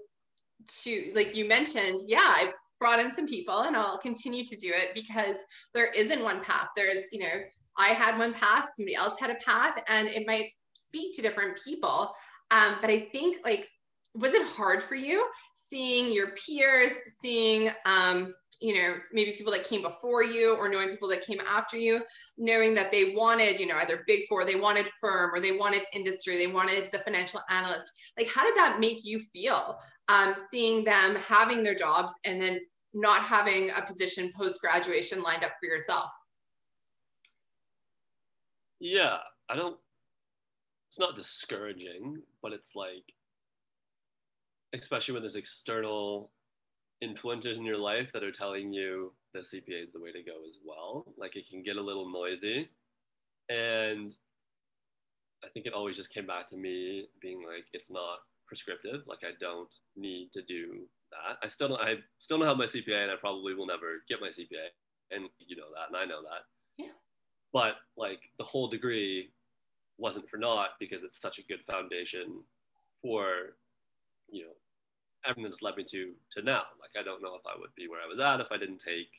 to 0.82 1.12
like 1.14 1.34
you 1.34 1.46
mentioned, 1.46 2.00
yeah, 2.06 2.18
I 2.22 2.52
brought 2.78 3.00
in 3.00 3.12
some 3.12 3.26
people 3.26 3.62
and 3.62 3.76
I'll 3.76 3.98
continue 3.98 4.44
to 4.44 4.56
do 4.56 4.72
it 4.74 4.92
because 4.94 5.36
there 5.74 5.90
isn't 5.96 6.22
one 6.22 6.40
path. 6.42 6.68
There's, 6.76 7.12
you 7.12 7.20
know, 7.20 7.40
I 7.78 7.88
had 7.88 8.18
one 8.18 8.34
path, 8.34 8.70
somebody 8.76 8.94
else 8.94 9.18
had 9.20 9.30
a 9.30 9.36
path, 9.36 9.82
and 9.88 10.08
it 10.08 10.26
might 10.26 10.50
speak 10.74 11.14
to 11.16 11.22
different 11.22 11.58
people. 11.64 12.12
Um, 12.50 12.76
but 12.80 12.90
I 12.90 13.00
think 13.12 13.38
like, 13.44 13.68
was 14.14 14.34
it 14.34 14.42
hard 14.48 14.82
for 14.82 14.96
you 14.96 15.26
seeing 15.54 16.12
your 16.12 16.32
peers, 16.32 16.92
seeing 17.20 17.70
um, 17.86 18.34
you 18.60 18.74
know, 18.74 18.94
maybe 19.12 19.32
people 19.32 19.52
that 19.52 19.64
came 19.64 19.82
before 19.82 20.22
you 20.22 20.54
or 20.56 20.68
knowing 20.68 20.90
people 20.90 21.08
that 21.08 21.24
came 21.24 21.40
after 21.50 21.78
you, 21.78 22.02
knowing 22.36 22.74
that 22.74 22.92
they 22.92 23.14
wanted, 23.14 23.58
you 23.58 23.66
know, 23.66 23.76
either 23.76 24.04
big 24.06 24.22
four, 24.28 24.44
they 24.44 24.54
wanted 24.54 24.86
firm 25.00 25.30
or 25.34 25.40
they 25.40 25.52
wanted 25.52 25.82
industry, 25.94 26.36
they 26.36 26.46
wanted 26.46 26.84
the 26.92 26.98
financial 26.98 27.40
analyst. 27.48 27.92
Like, 28.18 28.28
how 28.28 28.44
did 28.44 28.54
that 28.56 28.78
make 28.78 28.98
you 29.02 29.20
feel? 29.32 29.78
Um, 30.08 30.34
seeing 30.50 30.84
them 30.84 31.16
having 31.28 31.62
their 31.62 31.74
jobs 31.74 32.12
and 32.24 32.40
then 32.40 32.60
not 32.92 33.22
having 33.22 33.70
a 33.70 33.82
position 33.82 34.32
post 34.36 34.60
graduation 34.60 35.22
lined 35.22 35.44
up 35.44 35.52
for 35.60 35.66
yourself? 35.66 36.10
Yeah, 38.80 39.18
I 39.48 39.56
don't, 39.56 39.76
it's 40.88 40.98
not 40.98 41.16
discouraging, 41.16 42.22
but 42.42 42.52
it's 42.52 42.74
like, 42.74 43.04
especially 44.72 45.14
when 45.14 45.22
there's 45.22 45.36
external 45.36 46.30
influences 47.00 47.58
in 47.58 47.64
your 47.64 47.78
life 47.78 48.12
that 48.12 48.22
are 48.22 48.32
telling 48.32 48.72
you 48.72 49.12
that 49.34 49.44
CPA 49.44 49.82
is 49.82 49.92
the 49.92 50.00
way 50.00 50.12
to 50.12 50.22
go 50.22 50.32
as 50.48 50.56
well. 50.64 51.06
Like 51.16 51.36
it 51.36 51.48
can 51.48 51.62
get 51.62 51.76
a 51.76 51.82
little 51.82 52.10
noisy. 52.10 52.68
And 53.48 54.12
I 55.44 55.48
think 55.48 55.66
it 55.66 55.72
always 55.72 55.96
just 55.96 56.12
came 56.12 56.26
back 56.26 56.48
to 56.50 56.56
me 56.56 57.06
being 57.20 57.38
like, 57.46 57.64
it's 57.72 57.90
not 57.90 58.18
prescriptive. 58.46 59.02
Like 59.06 59.20
I 59.22 59.32
don't 59.40 59.68
need 59.96 60.30
to 60.32 60.42
do 60.42 60.80
that. 61.10 61.38
I 61.42 61.48
still 61.48 61.68
don't, 61.68 61.80
I 61.80 61.96
still 62.18 62.38
don't 62.38 62.46
have 62.46 62.58
my 62.58 62.64
CPA 62.64 63.04
and 63.04 63.10
I 63.10 63.16
probably 63.16 63.54
will 63.54 63.66
never 63.66 64.02
get 64.08 64.20
my 64.20 64.28
CPA. 64.28 64.68
And 65.10 65.24
you 65.38 65.56
know 65.56 65.64
that, 65.74 65.88
and 65.88 65.96
I 65.96 66.04
know 66.04 66.22
that. 66.22 66.42
Yeah. 66.78 66.92
But 67.52 67.74
like 67.96 68.20
the 68.38 68.44
whole 68.44 68.68
degree 68.68 69.32
wasn't 69.98 70.28
for 70.28 70.36
naught 70.36 70.70
because 70.78 71.02
it's 71.02 71.20
such 71.20 71.38
a 71.38 71.44
good 71.44 71.60
foundation 71.66 72.42
for, 73.02 73.56
you 74.30 74.44
know, 74.44 74.52
everything 75.26 75.44
that's 75.44 75.62
led 75.62 75.76
me 75.76 75.84
to 75.84 76.12
to 76.32 76.42
now. 76.42 76.62
Like 76.80 76.98
I 76.98 77.04
don't 77.04 77.22
know 77.22 77.34
if 77.34 77.42
I 77.46 77.58
would 77.58 77.74
be 77.76 77.88
where 77.88 78.00
I 78.00 78.08
was 78.08 78.20
at 78.20 78.40
if 78.40 78.50
I 78.50 78.58
didn't 78.58 78.78
take, 78.78 79.10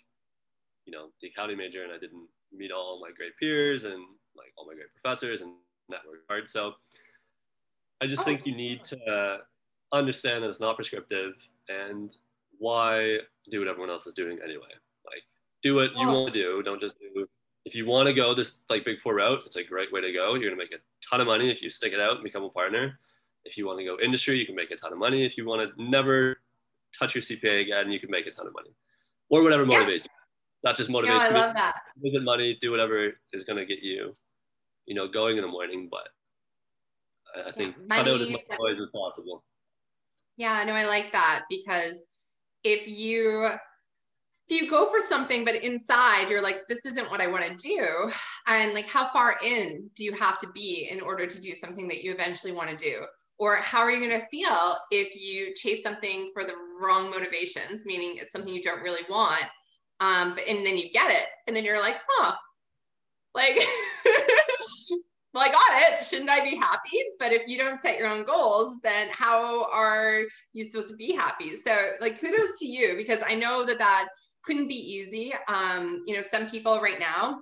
you 0.86 0.92
know, 0.92 1.08
the 1.22 1.28
accounting 1.28 1.58
major 1.58 1.84
and 1.84 1.92
I 1.92 1.98
didn't 1.98 2.28
meet 2.52 2.72
all 2.72 3.00
my 3.02 3.12
great 3.16 3.38
peers 3.40 3.86
and 3.86 4.04
like 4.36 4.54
all 4.58 4.66
my 4.66 4.74
great 4.74 4.94
professors 4.94 5.42
and 5.42 5.54
network 5.90 6.22
hard. 6.28 6.50
So 6.50 6.74
I 8.02 8.08
just 8.08 8.22
oh, 8.22 8.26
think 8.26 8.46
you 8.46 8.56
need 8.56 8.84
to 8.86 9.40
understand 9.94 10.44
that 10.44 10.50
it's 10.50 10.60
not 10.60 10.76
prescriptive 10.76 11.34
and 11.70 12.12
why 12.60 13.18
do 13.50 13.60
what 13.60 13.68
everyone 13.68 13.90
else 13.90 14.08
is 14.08 14.14
doing 14.14 14.40
anyway. 14.44 14.74
Like 15.06 15.24
do 15.62 15.76
what 15.76 15.92
you 15.98 16.08
want 16.08 16.34
to 16.34 16.34
do. 16.34 16.64
Don't 16.64 16.80
just 16.80 17.00
do 17.00 17.28
if 17.66 17.76
you 17.76 17.86
want 17.86 18.08
to 18.08 18.14
go 18.14 18.34
this 18.34 18.58
like 18.70 18.86
big 18.86 19.00
four 19.02 19.16
route, 19.16 19.42
it's 19.46 19.56
a 19.56 19.64
great 19.64 19.92
way 19.92 20.02
to 20.02 20.12
go. 20.12 20.34
You're 20.34 20.50
gonna 20.50 20.62
make 20.62 20.74
a 20.74 21.08
ton 21.08 21.22
of 21.22 21.28
money 21.28 21.50
if 21.50 21.62
you 21.62 21.70
stick 21.70 21.94
it 21.94 22.00
out 22.00 22.16
and 22.16 22.24
become 22.24 22.44
a 22.44 22.50
partner. 22.50 23.00
If 23.46 23.58
you 23.58 23.66
want 23.66 23.80
to 23.80 23.86
go 23.86 23.98
industry, 24.00 24.38
you 24.38 24.46
can 24.46 24.56
make 24.56 24.72
a 24.72 24.76
ton 24.76 24.94
of 24.94 25.00
money. 25.00 25.26
If 25.26 25.38
you 25.38 25.46
want 25.46 25.68
to 25.68 25.84
never 25.84 26.38
touch 26.98 27.16
your 27.16 27.22
CPA 27.22 27.62
again, 27.62 27.92
you 27.92 28.00
can 28.00 28.10
make 28.12 28.28
a 28.28 28.32
ton 28.32 28.48
of 28.48 28.54
money, 28.54 28.72
or 29.30 29.44
whatever 29.44 29.66
motivates 29.66 29.88
yeah. 29.88 29.94
you. 29.94 30.64
That 30.64 30.76
just 30.76 30.90
motivates 30.90 31.08
no, 31.08 31.20
I 31.20 31.30
love 31.30 31.56
that. 31.56 31.80
Make 32.00 32.22
money, 32.22 32.58
do 32.62 32.70
whatever 32.72 33.12
is 33.34 33.44
going 33.44 33.58
to 33.58 33.66
get 33.66 33.80
you, 33.80 34.16
you 34.86 34.94
know, 34.94 35.08
going 35.08 35.38
in 35.38 35.42
the 35.42 35.48
morning. 35.48 35.90
But 35.90 36.08
I 37.48 37.52
think 37.52 37.76
yeah, 37.80 37.98
cut 37.98 38.08
out 38.08 38.22
as 38.22 38.32
much 38.32 38.42
noise 38.60 38.80
as 38.80 38.90
possible. 38.94 39.44
Yeah, 40.38 40.64
no, 40.66 40.74
I 40.74 40.86
like 40.86 41.12
that 41.12 41.44
because 41.50 42.08
if 42.64 42.88
you 42.88 43.50
if 44.48 44.62
you 44.62 44.70
go 44.70 44.90
for 44.90 45.00
something 45.00 45.46
but 45.46 45.56
inside 45.56 46.30
you're 46.30 46.42
like 46.42 46.68
this 46.68 46.86
isn't 46.86 47.10
what 47.10 47.22
i 47.22 47.28
want 47.28 47.44
to 47.44 47.56
do 47.56 48.12
and 48.48 48.74
like 48.74 48.88
how 48.88 49.08
far 49.10 49.38
in 49.44 49.90
do 49.96 50.04
you 50.04 50.14
have 50.14 50.40
to 50.40 50.48
be 50.54 50.90
in 50.92 51.02
order 51.02 51.26
to 51.26 51.42
do 51.42 51.54
something 51.54 51.88
that 51.88 52.04
you 52.04 52.12
eventually 52.12 52.52
want 52.52 52.70
to 52.70 52.76
do 52.76 53.02
or 53.42 53.56
how 53.56 53.80
are 53.80 53.90
you 53.90 54.08
going 54.08 54.22
to 54.22 54.28
feel 54.28 54.76
if 54.92 55.20
you 55.20 55.52
chase 55.56 55.82
something 55.82 56.30
for 56.32 56.44
the 56.44 56.54
wrong 56.80 57.10
motivations, 57.10 57.88
meaning 57.88 58.14
it's 58.18 58.32
something 58.32 58.54
you 58.54 58.62
don't 58.62 58.84
really 58.84 59.02
want, 59.10 59.44
um, 60.00 60.36
but, 60.36 60.48
and 60.48 60.64
then 60.64 60.78
you 60.78 60.92
get 60.92 61.10
it, 61.10 61.26
and 61.48 61.56
then 61.56 61.66
you're 61.66 61.82
like, 61.82 61.98
huh, 62.08 62.36
like, 63.34 63.56
well, 65.34 65.44
I 65.44 65.52
got 65.52 66.00
it. 66.00 66.06
Shouldn't 66.06 66.30
I 66.30 66.44
be 66.48 66.56
happy? 66.56 67.00
But 67.18 67.32
if 67.32 67.48
you 67.48 67.58
don't 67.58 67.80
set 67.80 67.98
your 67.98 68.10
own 68.10 68.26
goals, 68.26 68.78
then 68.84 69.08
how 69.12 69.66
are 69.72 70.22
you 70.54 70.64
supposed 70.64 70.90
to 70.90 70.96
be 70.96 71.12
happy? 71.16 71.56
So, 71.56 71.72
like, 72.00 72.22
kudos 72.22 72.60
to 72.60 72.68
you 72.68 72.96
because 72.96 73.24
I 73.28 73.34
know 73.34 73.66
that 73.66 73.80
that 73.80 74.10
couldn't 74.44 74.68
be 74.68 74.76
easy. 74.76 75.34
Um, 75.48 76.04
you 76.06 76.16
know, 76.16 76.22
some 76.22 76.48
people 76.48 76.80
right 76.80 77.00
now 77.00 77.40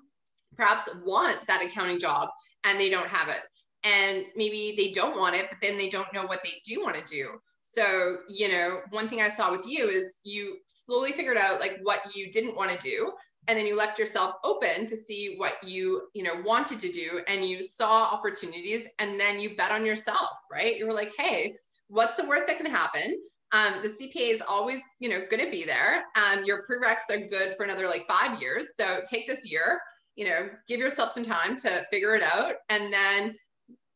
perhaps 0.56 0.90
want 1.04 1.40
that 1.48 1.62
accounting 1.62 2.00
job 2.00 2.30
and 2.66 2.80
they 2.80 2.90
don't 2.90 3.08
have 3.08 3.28
it 3.28 3.42
and 3.84 4.26
maybe 4.36 4.74
they 4.78 4.92
don't 4.92 5.18
want 5.18 5.36
it, 5.36 5.48
but 5.50 5.60
then 5.62 5.78
they 5.78 5.90
don't 5.90 6.12
know 6.14 6.26
what 6.26 6.44
they 6.44 6.62
do 6.66 6.82
want 6.84 6.96
to 6.96 7.04
do. 7.04 7.40
So, 7.62 8.18
you 8.28 8.50
know, 8.50 8.82
one 8.90 9.08
thing 9.08 9.22
I 9.22 9.30
saw 9.30 9.52
with 9.52 9.68
you 9.68 9.88
is 9.90 10.20
you 10.24 10.58
slowly 10.66 11.12
figured 11.12 11.38
out 11.38 11.60
like 11.60 11.80
what 11.84 12.00
you 12.16 12.32
didn't 12.32 12.56
want 12.56 12.72
to 12.72 12.78
do. 12.80 13.12
And 13.48 13.58
then 13.58 13.66
you 13.66 13.76
left 13.78 14.00
yourself 14.00 14.36
open 14.44 14.86
to 14.86 14.98
see 14.98 15.36
what 15.38 15.56
you, 15.64 16.04
you 16.14 16.24
know, 16.24 16.42
wanted 16.44 16.80
to 16.82 16.92
do. 16.92 17.22
And 17.28 17.46
you 17.46 17.64
saw 17.64 18.06
opportunities 18.06 18.88
and 19.00 19.20
then 19.20 19.40
you 19.40 19.56
bet 19.56 19.72
on 19.72 19.86
yourself, 19.86 20.30
right? 20.52 20.78
You 20.78 20.88
were 20.88 20.94
like, 20.94 21.12
hey, 21.18 21.56
what's 21.88 22.16
the 22.16 22.26
worst 22.26 22.48
that 22.48 22.58
can 22.58 22.66
happen? 22.66 23.20
Um, 23.52 23.82
the 23.82 23.88
CPA 23.88 24.32
is 24.32 24.44
always, 24.48 24.82
you 25.00 25.10
know, 25.10 25.22
going 25.30 25.44
to 25.44 25.52
be 25.52 25.64
there. 25.64 26.04
Um, 26.16 26.46
your 26.46 26.64
prereqs 26.64 27.10
are 27.12 27.28
good 27.28 27.56
for 27.56 27.64
another 27.64 27.88
like 27.88 28.06
five 28.08 28.40
years. 28.42 28.70
So 28.80 29.02
take 29.10 29.26
this 29.26 29.52
year, 29.52 29.80
you 30.16 30.26
know, 30.26 30.50
give 30.68 30.80
yourself 30.80 31.12
some 31.12 31.24
time 31.24 31.56
to 31.58 31.84
figure 31.92 32.16
it 32.16 32.24
out. 32.24 32.56
And 32.70 32.94
then 32.94 33.36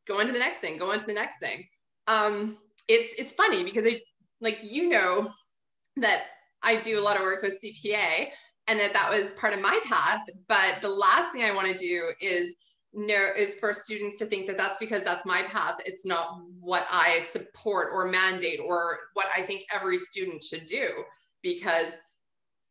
go 0.08 0.20
on 0.20 0.28
to 0.28 0.34
the 0.34 0.40
next 0.40 0.60
thing, 0.60 0.78
go 0.78 0.92
on 0.92 1.00
to 1.00 1.06
the 1.06 1.14
next 1.14 1.40
thing. 1.40 1.66
Um, 2.08 2.58
it's 2.88 3.14
it's 3.20 3.34
funny 3.34 3.64
because 3.64 3.86
I 3.86 4.02
like 4.42 4.60
you 4.64 4.90
know 4.90 5.32
that 5.98 6.26
I 6.62 6.78
do 6.78 7.00
a 7.00 7.04
lot 7.04 7.16
of 7.16 7.22
work 7.22 7.44
with 7.44 7.62
CPA 7.64 8.28
and 8.68 8.80
that 8.80 8.94
that 8.94 9.10
was 9.10 9.32
part 9.32 9.54
of 9.54 9.62
my 9.62 9.78
path. 9.86 10.22
But 10.48 10.80
the 10.82 10.90
last 10.90 11.32
thing 11.32 11.44
I 11.44 11.54
want 11.54 11.68
to 11.68 11.78
do 11.78 12.10
is 12.22 12.56
no 12.94 13.30
is 13.38 13.56
for 13.56 13.74
students 13.74 14.18
to 14.18 14.26
think 14.26 14.48
that 14.48 14.58
that's 14.58 14.78
because 14.78 15.04
that's 15.04 15.26
my 15.26 15.42
path. 15.48 15.78
It's 15.86 16.06
not 16.06 16.42
what 16.60 16.86
I 16.92 17.22
support 17.22 17.90
or 17.94 18.08
mandate 18.08 18.60
or 18.66 19.00
what 19.14 19.28
I 19.36 19.42
think 19.42 19.66
every 19.74 19.98
student 19.98 20.44
should 20.44 20.66
do 20.66 20.88
because 21.42 22.02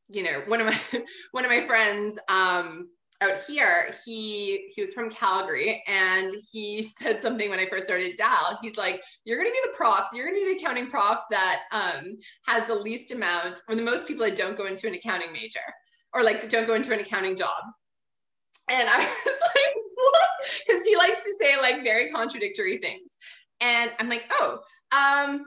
you 0.08 0.22
know 0.22 0.42
one 0.46 0.60
of 0.60 0.66
my 0.66 1.04
one 1.32 1.44
of 1.44 1.50
my 1.50 1.60
friends 1.62 2.18
um, 2.28 2.88
out 3.22 3.38
here, 3.46 3.90
he 4.04 4.68
he 4.74 4.80
was 4.80 4.92
from 4.92 5.10
Calgary 5.10 5.82
and 5.86 6.34
he 6.52 6.82
said 6.82 7.20
something 7.20 7.48
when 7.50 7.60
I 7.60 7.66
first 7.68 7.86
started 7.86 8.16
Dal. 8.16 8.58
He's 8.60 8.76
like, 8.76 9.02
"You're 9.24 9.38
going 9.38 9.48
to 9.48 9.52
be 9.52 9.68
the 9.70 9.76
prof. 9.76 10.06
You're 10.12 10.26
going 10.26 10.38
to 10.38 10.44
be 10.44 10.54
the 10.54 10.60
accounting 10.60 10.88
prof 10.88 11.18
that 11.30 11.62
um, 11.72 12.18
has 12.46 12.66
the 12.66 12.74
least 12.74 13.12
amount 13.12 13.60
or 13.68 13.74
the 13.74 13.82
most 13.82 14.06
people 14.08 14.26
that 14.26 14.36
don't 14.36 14.56
go 14.56 14.66
into 14.66 14.86
an 14.86 14.94
accounting 14.94 15.32
major 15.32 15.60
or 16.14 16.22
like 16.22 16.48
don't 16.48 16.66
go 16.66 16.74
into 16.74 16.92
an 16.92 17.00
accounting 17.00 17.36
job." 17.36 17.62
And 18.70 18.88
I 18.88 18.98
was 19.26 19.40
like, 19.54 19.74
"What?" 19.94 20.28
Because 20.66 20.84
he 20.84 20.96
likes 20.96 21.22
to 21.24 21.34
say 21.40 21.56
like 21.58 21.84
very 21.84 22.10
contradictory 22.10 22.78
things, 22.78 23.16
and 23.60 23.92
I'm 23.98 24.08
like, 24.08 24.30
"Oh, 24.32 24.60
um, 24.92 25.46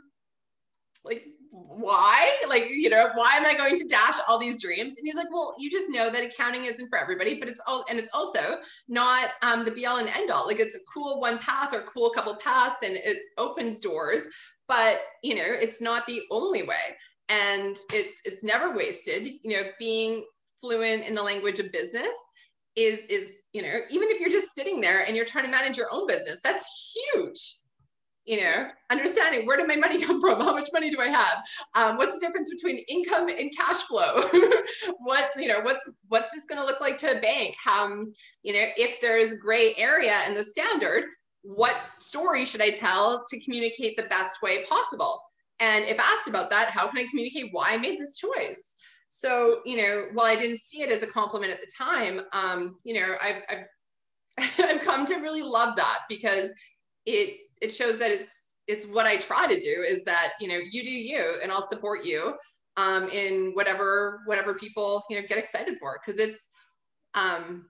like 1.04 1.26
why? 1.56 2.32
Like, 2.50 2.70
you 2.70 2.90
know, 2.90 3.10
why 3.16 3.34
am 3.36 3.46
I 3.46 3.54
going 3.54 3.76
to 3.76 3.88
dash 3.88 4.16
all 4.28 4.38
these 4.38 4.62
dreams? 4.62 4.98
And 4.98 5.06
he's 5.06 5.16
like, 5.16 5.32
well, 5.32 5.56
you 5.58 5.70
just 5.70 5.90
know 5.90 6.10
that 6.10 6.24
accounting 6.24 6.66
isn't 6.66 6.90
for 6.90 6.98
everybody, 6.98 7.40
but 7.40 7.50
it's 7.50 7.62
all, 7.68 7.86
and 7.90 7.98
it's 7.98 8.10
also 8.14 8.58
not 8.88 9.30
um, 9.42 9.66
the 9.66 9.72
be 9.72 9.86
all 9.86 9.98
and 9.98 10.10
end 10.10 10.32
all. 10.32 10.48
Like, 10.48 10.60
it's 10.60 10.76
a 10.76 10.80
cool 10.94 11.20
one 11.20 11.38
path 11.38 11.74
or 11.74 11.82
cool 11.82 12.10
couple 12.10 12.36
paths 12.36 12.78
and 12.84 12.96
it 12.96 13.18
opens 13.38 13.80
doors, 13.80 14.24
but, 14.68 15.02
you 15.24 15.36
know, 15.36 15.46
it's 15.46 15.82
not 15.82 16.06
the 16.08 16.22
only 16.32 16.64
way. 16.64 16.76
And 17.30 17.76
it's, 17.92 18.22
it's 18.26 18.44
never 18.44 18.76
wasted, 18.76 19.28
you 19.44 19.52
know, 19.52 19.70
being 19.80 20.26
fluent 20.60 21.06
in 21.06 21.16
the 21.16 21.24
language 21.24 21.60
of 21.60 21.72
business 21.72 22.14
is, 22.76 23.00
is, 23.10 23.44
you 23.54 23.62
know, 23.62 23.80
even 23.90 24.10
if 24.10 24.20
you're 24.20 24.30
just 24.30 24.54
sitting 24.54 24.82
there 24.82 25.06
and 25.06 25.16
you're 25.16 25.26
trying 25.26 25.46
to 25.46 25.52
manage 25.52 25.78
your 25.78 25.88
own 25.92 26.08
business, 26.08 26.42
that's 26.42 26.94
huge 27.14 27.65
you 28.26 28.42
know, 28.42 28.68
understanding 28.90 29.46
where 29.46 29.58
did 29.58 29.68
my 29.68 29.76
money 29.76 30.02
come 30.06 30.20
from? 30.20 30.42
How 30.42 30.54
much 30.54 30.70
money 30.74 30.90
do 30.90 31.00
I 31.00 31.08
have? 31.08 31.44
Um, 31.76 31.98
what's 31.98 32.16
the 32.16 32.26
difference 32.26 32.50
between 32.50 32.84
income 32.88 33.30
and 33.30 33.56
cash 33.56 33.84
flow? 33.84 34.16
what, 35.00 35.30
you 35.38 35.48
know, 35.48 35.62
what's 35.62 35.88
what's 36.08 36.34
this 36.34 36.46
going 36.46 36.60
to 36.60 36.66
look 36.66 36.82
like 36.82 36.98
to 37.00 37.18
a 37.18 37.22
bank? 37.22 37.56
Um, 37.72 38.12
you 38.44 38.54
know, 38.54 38.66
if 38.78 39.00
there's 39.02 39.38
gray 39.38 39.76
area 39.78 40.20
in 40.28 40.34
the 40.34 40.44
standard, 40.44 41.06
what 41.42 41.76
story 42.00 42.46
should 42.46 42.62
I 42.62 42.72
tell 42.72 43.24
to 43.28 43.40
communicate 43.42 43.98
the 43.98 44.08
best 44.10 44.42
way 44.42 44.66
possible? 44.66 45.22
And 45.60 45.86
if 45.86 46.00
asked 46.00 46.28
about 46.28 46.50
that, 46.50 46.70
how 46.70 46.88
can 46.88 46.98
I 46.98 47.08
communicate 47.10 47.50
why 47.52 47.70
I 47.70 47.78
made 47.78 48.00
this 48.00 48.18
choice? 48.18 48.76
So, 49.10 49.62
you 49.66 49.78
know, 49.78 50.08
while 50.14 50.26
I 50.26 50.36
didn't 50.36 50.60
see 50.60 50.82
it 50.82 50.90
as 50.90 51.04
a 51.04 51.08
compliment 51.08 51.54
at 51.54 51.62
the 51.62 51.72
time, 51.78 52.20
um, 52.34 52.76
you 52.84 52.96
know, 52.96 53.16
I've, 53.22 53.44
I've, 53.50 54.60
I've 54.60 54.82
come 54.82 55.06
to 55.06 55.16
really 55.20 55.44
love 55.44 55.78
that 55.78 56.00
because 56.10 56.52
it 57.06 57.38
it 57.62 57.72
shows 57.72 58.00
that 58.00 58.12
it's 58.12 58.56
it's 58.68 58.88
what 58.88 59.06
I 59.06 59.18
try 59.18 59.48
to 59.48 59.60
do 59.60 59.84
is 59.88 60.04
that 60.06 60.34
you 60.40 60.48
know 60.48 60.60
you 60.72 60.84
do 60.84 60.92
you 60.92 61.40
and 61.42 61.52
I'll 61.52 61.62
support 61.62 62.06
you 62.06 62.36
um, 62.78 63.08
in 63.10 63.52
whatever 63.54 64.22
whatever 64.26 64.54
people 64.54 65.04
you 65.10 65.18
know 65.20 65.28
get 65.28 65.38
excited 65.38 65.78
for. 65.80 66.00
Because 66.00 66.20
it's 66.20 66.52
um, 67.14 67.68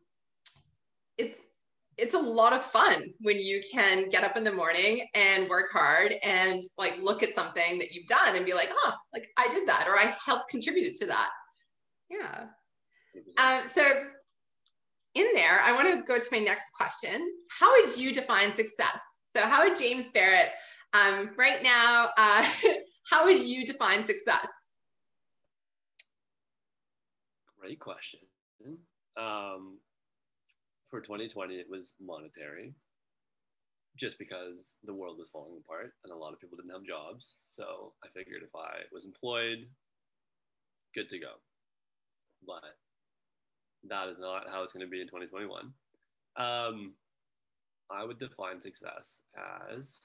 it's 1.18 1.42
it's 1.98 2.13
a 2.13 2.20
lot 2.20 2.51
of 2.51 2.62
fun 2.62 3.13
when 3.22 3.39
you 3.39 3.62
can 3.72 4.10
get 4.10 4.24
up 4.24 4.36
in 4.36 4.44
the 4.44 4.51
morning 4.51 5.06
and 5.15 5.48
work 5.48 5.68
hard 5.72 6.13
and 6.24 6.63
like 6.77 7.01
look 7.01 7.24
at 7.24 7.34
something 7.34 7.80
that 7.80 7.92
you've 7.94 8.08
done 8.08 8.36
and 8.36 8.46
be 8.46 8.54
like 8.54 8.70
oh 8.72 8.94
like 9.13 9.30
I 9.38 9.48
did 9.50 9.68
that 9.68 9.86
or 9.88 9.94
I 9.94 10.13
helped 10.25 10.50
contribute 10.50 10.96
to 10.96 11.06
that. 11.08 11.30
Yeah. 12.10 12.48
Um, 13.42 13.65
so 13.68 13.82
in 15.13 15.27
there 15.34 15.60
I 15.62 15.74
want 15.74 15.88
to 15.88 16.04
go 16.04 16.20
to 16.20 16.27
my 16.32 16.39
next 16.39 16.72
question. 16.77 17.32
How 17.60 17.72
would 17.82 17.98
you 17.98 18.13
define 18.13 18.54
success 18.54 19.01
so, 19.36 19.42
how 19.42 19.68
would 19.68 19.77
James 19.77 20.08
Barrett, 20.10 20.51
um, 20.94 21.32
right 21.38 21.62
now, 21.62 22.10
uh, 22.18 22.46
how 23.12 23.25
would 23.25 23.39
you 23.39 23.65
define 23.65 24.04
success? 24.04 24.50
Great 27.60 27.80
question. 27.80 28.22
Um, 29.18 29.80
for 30.89 31.01
2020, 31.01 31.56
it 31.56 31.68
was 31.70 31.94
monetary, 32.01 32.74
just 33.98 34.18
because 34.18 34.77
the 34.86 34.94
world 34.94 35.18
was 35.18 35.27
falling 35.30 35.58
apart 35.58 35.92
and 36.04 36.13
a 36.13 36.18
lot 36.18 36.32
of 36.32 36.39
people 36.39 36.58
didn't 36.58 36.72
have 36.72 36.84
jobs. 36.84 37.36
So 37.46 37.94
I 38.04 38.08
figured 38.15 38.42
if 38.44 38.56
I 38.56 38.84
was 38.94 39.04
employed, 39.04 39.68
good 40.94 41.10
to 41.10 41.20
go. 41.20 41.32
But 42.48 42.63
that 43.89 44.08
is 44.08 44.20
not 44.20 44.50
how 44.50 44.63
it's 44.63 44.72
going 44.72 44.86
to 44.86 44.89
be 44.89 45.01
in 45.01 45.08
2021. 45.08 45.74
Um, 46.38 46.94
I 47.92 48.04
would 48.04 48.20
define 48.20 48.62
success 48.62 49.22
as 49.38 50.01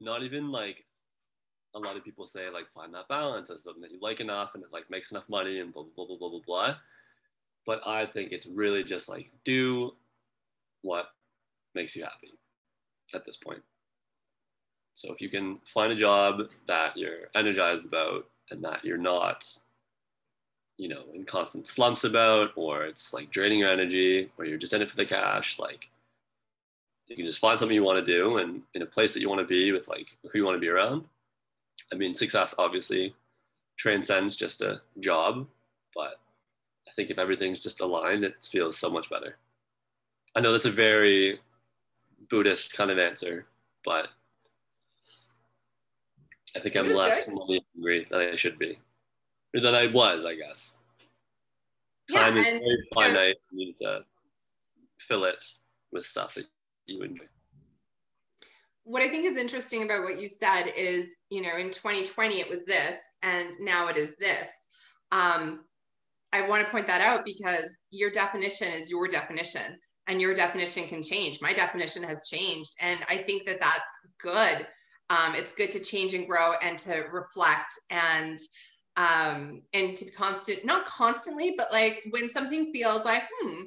not 0.00 0.22
even 0.22 0.50
like 0.52 0.84
a 1.74 1.78
lot 1.78 1.96
of 1.96 2.04
people 2.04 2.26
say 2.26 2.48
like 2.50 2.70
find 2.74 2.94
that 2.94 3.08
balance 3.08 3.50
as 3.50 3.62
something 3.64 3.82
that 3.82 3.90
you 3.90 3.98
like 4.00 4.20
enough 4.20 4.50
and 4.54 4.62
it 4.62 4.72
like 4.72 4.90
makes 4.90 5.10
enough 5.10 5.28
money 5.28 5.60
and 5.60 5.72
blah 5.72 5.84
blah 5.94 6.06
blah 6.06 6.16
blah 6.16 6.28
blah 6.30 6.40
blah. 6.46 6.74
But 7.66 7.86
I 7.86 8.06
think 8.06 8.32
it's 8.32 8.46
really 8.46 8.84
just 8.84 9.08
like 9.08 9.30
do 9.44 9.94
what 10.82 11.06
makes 11.74 11.96
you 11.96 12.04
happy 12.04 12.38
at 13.14 13.26
this 13.26 13.36
point. 13.36 13.62
So 14.94 15.12
if 15.12 15.20
you 15.20 15.28
can 15.28 15.58
find 15.66 15.92
a 15.92 15.96
job 15.96 16.40
that 16.68 16.96
you're 16.96 17.28
energized 17.34 17.84
about 17.84 18.26
and 18.50 18.64
that 18.64 18.84
you're 18.84 18.96
not 18.96 19.46
you 20.78 20.88
know 20.88 21.04
in 21.14 21.24
constant 21.24 21.66
slumps 21.66 22.04
about 22.04 22.50
or 22.54 22.84
it's 22.84 23.12
like 23.12 23.30
draining 23.30 23.60
your 23.60 23.70
energy 23.70 24.30
or 24.38 24.44
you're 24.44 24.58
just 24.58 24.74
in 24.74 24.82
it 24.82 24.90
for 24.90 24.96
the 24.96 25.06
cash 25.06 25.58
like 25.58 25.88
you 27.06 27.16
can 27.16 27.24
just 27.24 27.38
find 27.38 27.58
something 27.58 27.74
you 27.74 27.84
want 27.84 28.04
to 28.04 28.12
do 28.12 28.38
and 28.38 28.62
in 28.74 28.82
a 28.82 28.86
place 28.86 29.14
that 29.14 29.20
you 29.20 29.28
want 29.28 29.40
to 29.40 29.46
be 29.46 29.72
with 29.72 29.88
like 29.88 30.08
who 30.22 30.38
you 30.38 30.44
want 30.44 30.56
to 30.56 30.60
be 30.60 30.68
around. 30.68 31.04
I 31.92 31.96
mean, 31.96 32.14
success 32.14 32.54
obviously 32.58 33.14
transcends 33.76 34.36
just 34.36 34.62
a 34.62 34.80
job, 35.00 35.46
but 35.94 36.18
I 36.88 36.92
think 36.96 37.10
if 37.10 37.18
everything's 37.18 37.60
just 37.60 37.80
aligned, 37.80 38.24
it 38.24 38.34
feels 38.42 38.76
so 38.76 38.90
much 38.90 39.08
better. 39.10 39.36
I 40.34 40.40
know 40.40 40.52
that's 40.52 40.64
a 40.64 40.70
very 40.70 41.38
Buddhist 42.28 42.72
kind 42.72 42.90
of 42.90 42.98
answer, 42.98 43.46
but 43.84 44.08
I 46.56 46.60
think 46.60 46.76
I'm 46.76 46.90
less 46.90 47.28
money 47.28 47.64
hungry 47.74 48.06
than 48.10 48.20
I 48.20 48.36
should 48.36 48.58
be, 48.58 48.78
or 49.54 49.60
than 49.60 49.74
I 49.74 49.86
was, 49.86 50.24
I 50.24 50.34
guess. 50.34 50.78
Yeah, 52.08 52.20
Time 52.20 52.38
is 52.38 52.46
and, 52.46 52.60
very 52.60 52.88
finite. 52.94 53.36
You 53.50 53.66
need 53.66 53.78
to 53.78 54.04
fill 55.06 55.24
it 55.24 55.44
with 55.92 56.06
stuff 56.06 56.34
that 56.34 56.46
you 56.86 57.02
enjoy? 57.02 57.24
What 58.84 59.02
I 59.02 59.08
think 59.08 59.26
is 59.26 59.36
interesting 59.36 59.82
about 59.82 60.04
what 60.04 60.20
you 60.20 60.28
said 60.28 60.70
is, 60.76 61.16
you 61.30 61.42
know, 61.42 61.56
in 61.56 61.70
2020 61.70 62.36
it 62.36 62.48
was 62.48 62.64
this, 62.64 63.00
and 63.22 63.50
now 63.58 63.88
it 63.88 63.96
is 63.96 64.14
this. 64.20 64.68
Um, 65.10 65.64
I 66.32 66.48
want 66.48 66.64
to 66.64 66.70
point 66.70 66.86
that 66.86 67.00
out 67.00 67.24
because 67.24 67.76
your 67.90 68.10
definition 68.10 68.68
is 68.68 68.90
your 68.90 69.08
definition, 69.08 69.78
and 70.06 70.20
your 70.20 70.34
definition 70.34 70.84
can 70.84 71.02
change. 71.02 71.40
My 71.40 71.52
definition 71.52 72.02
has 72.04 72.28
changed, 72.28 72.70
and 72.80 73.00
I 73.08 73.16
think 73.16 73.46
that 73.46 73.60
that's 73.60 74.06
good. 74.20 74.66
Um, 75.10 75.34
it's 75.34 75.54
good 75.54 75.70
to 75.72 75.80
change 75.80 76.14
and 76.14 76.26
grow 76.26 76.52
and 76.62 76.78
to 76.80 77.06
reflect 77.12 77.72
and 77.90 78.38
um, 78.96 79.62
and 79.74 79.96
to 79.96 80.10
constant, 80.12 80.64
not 80.64 80.86
constantly, 80.86 81.54
but 81.56 81.70
like 81.70 82.02
when 82.10 82.30
something 82.30 82.72
feels 82.72 83.04
like, 83.04 83.22
hmm, 83.40 83.64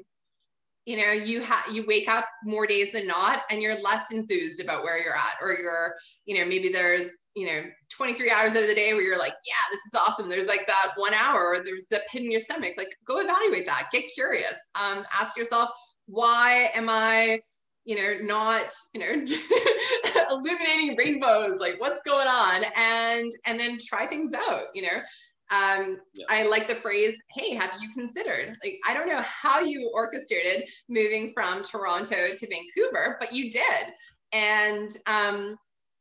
you 0.85 0.97
know 0.97 1.11
you 1.11 1.41
have 1.41 1.63
you 1.71 1.85
wake 1.87 2.09
up 2.09 2.25
more 2.43 2.65
days 2.65 2.91
than 2.93 3.05
not 3.05 3.43
and 3.51 3.61
you're 3.61 3.81
less 3.81 4.11
enthused 4.11 4.61
about 4.61 4.83
where 4.83 5.01
you're 5.01 5.15
at 5.15 5.35
or 5.41 5.53
you're 5.53 5.93
you 6.25 6.39
know 6.39 6.47
maybe 6.47 6.69
there's 6.69 7.15
you 7.35 7.45
know 7.45 7.61
23 7.95 8.31
hours 8.31 8.51
out 8.51 8.63
of 8.63 8.67
the 8.67 8.75
day 8.75 8.93
where 8.93 9.03
you're 9.03 9.19
like 9.19 9.33
yeah 9.45 9.59
this 9.71 9.79
is 9.79 9.93
awesome. 9.95 10.29
There's 10.29 10.47
like 10.47 10.65
that 10.67 10.91
one 10.95 11.13
hour 11.13 11.53
or 11.53 11.63
there's 11.63 11.87
a 11.93 11.99
pit 12.11 12.23
in 12.23 12.31
your 12.31 12.39
stomach. 12.39 12.73
Like 12.77 12.95
go 13.05 13.19
evaluate 13.19 13.65
that. 13.67 13.89
Get 13.91 14.05
curious. 14.13 14.69
Um, 14.75 15.03
ask 15.19 15.37
yourself 15.37 15.69
why 16.07 16.71
am 16.73 16.89
i 16.89 17.39
you 17.85 17.95
know 17.95 18.25
not 18.25 18.73
you 18.93 18.99
know 18.99 19.25
illuminating 20.31 20.95
rainbows? 20.97 21.59
Like 21.59 21.79
what's 21.79 22.01
going 22.01 22.27
on? 22.27 22.65
And 22.77 23.31
and 23.45 23.59
then 23.59 23.77
try 23.85 24.05
things 24.05 24.31
out 24.33 24.65
you 24.73 24.83
know 24.83 24.97
um, 25.51 25.97
yeah. 26.13 26.25
I 26.29 26.47
like 26.47 26.67
the 26.67 26.75
phrase, 26.75 27.21
hey, 27.35 27.55
have 27.55 27.71
you 27.81 27.89
considered? 27.89 28.55
Like, 28.63 28.79
I 28.87 28.93
don't 28.93 29.07
know 29.07 29.21
how 29.23 29.59
you 29.59 29.91
orchestrated 29.93 30.69
moving 30.87 31.31
from 31.33 31.63
Toronto 31.63 32.35
to 32.35 32.47
Vancouver, 32.47 33.17
but 33.19 33.33
you 33.33 33.51
did. 33.51 33.93
And 34.31 34.89
um, 35.07 35.57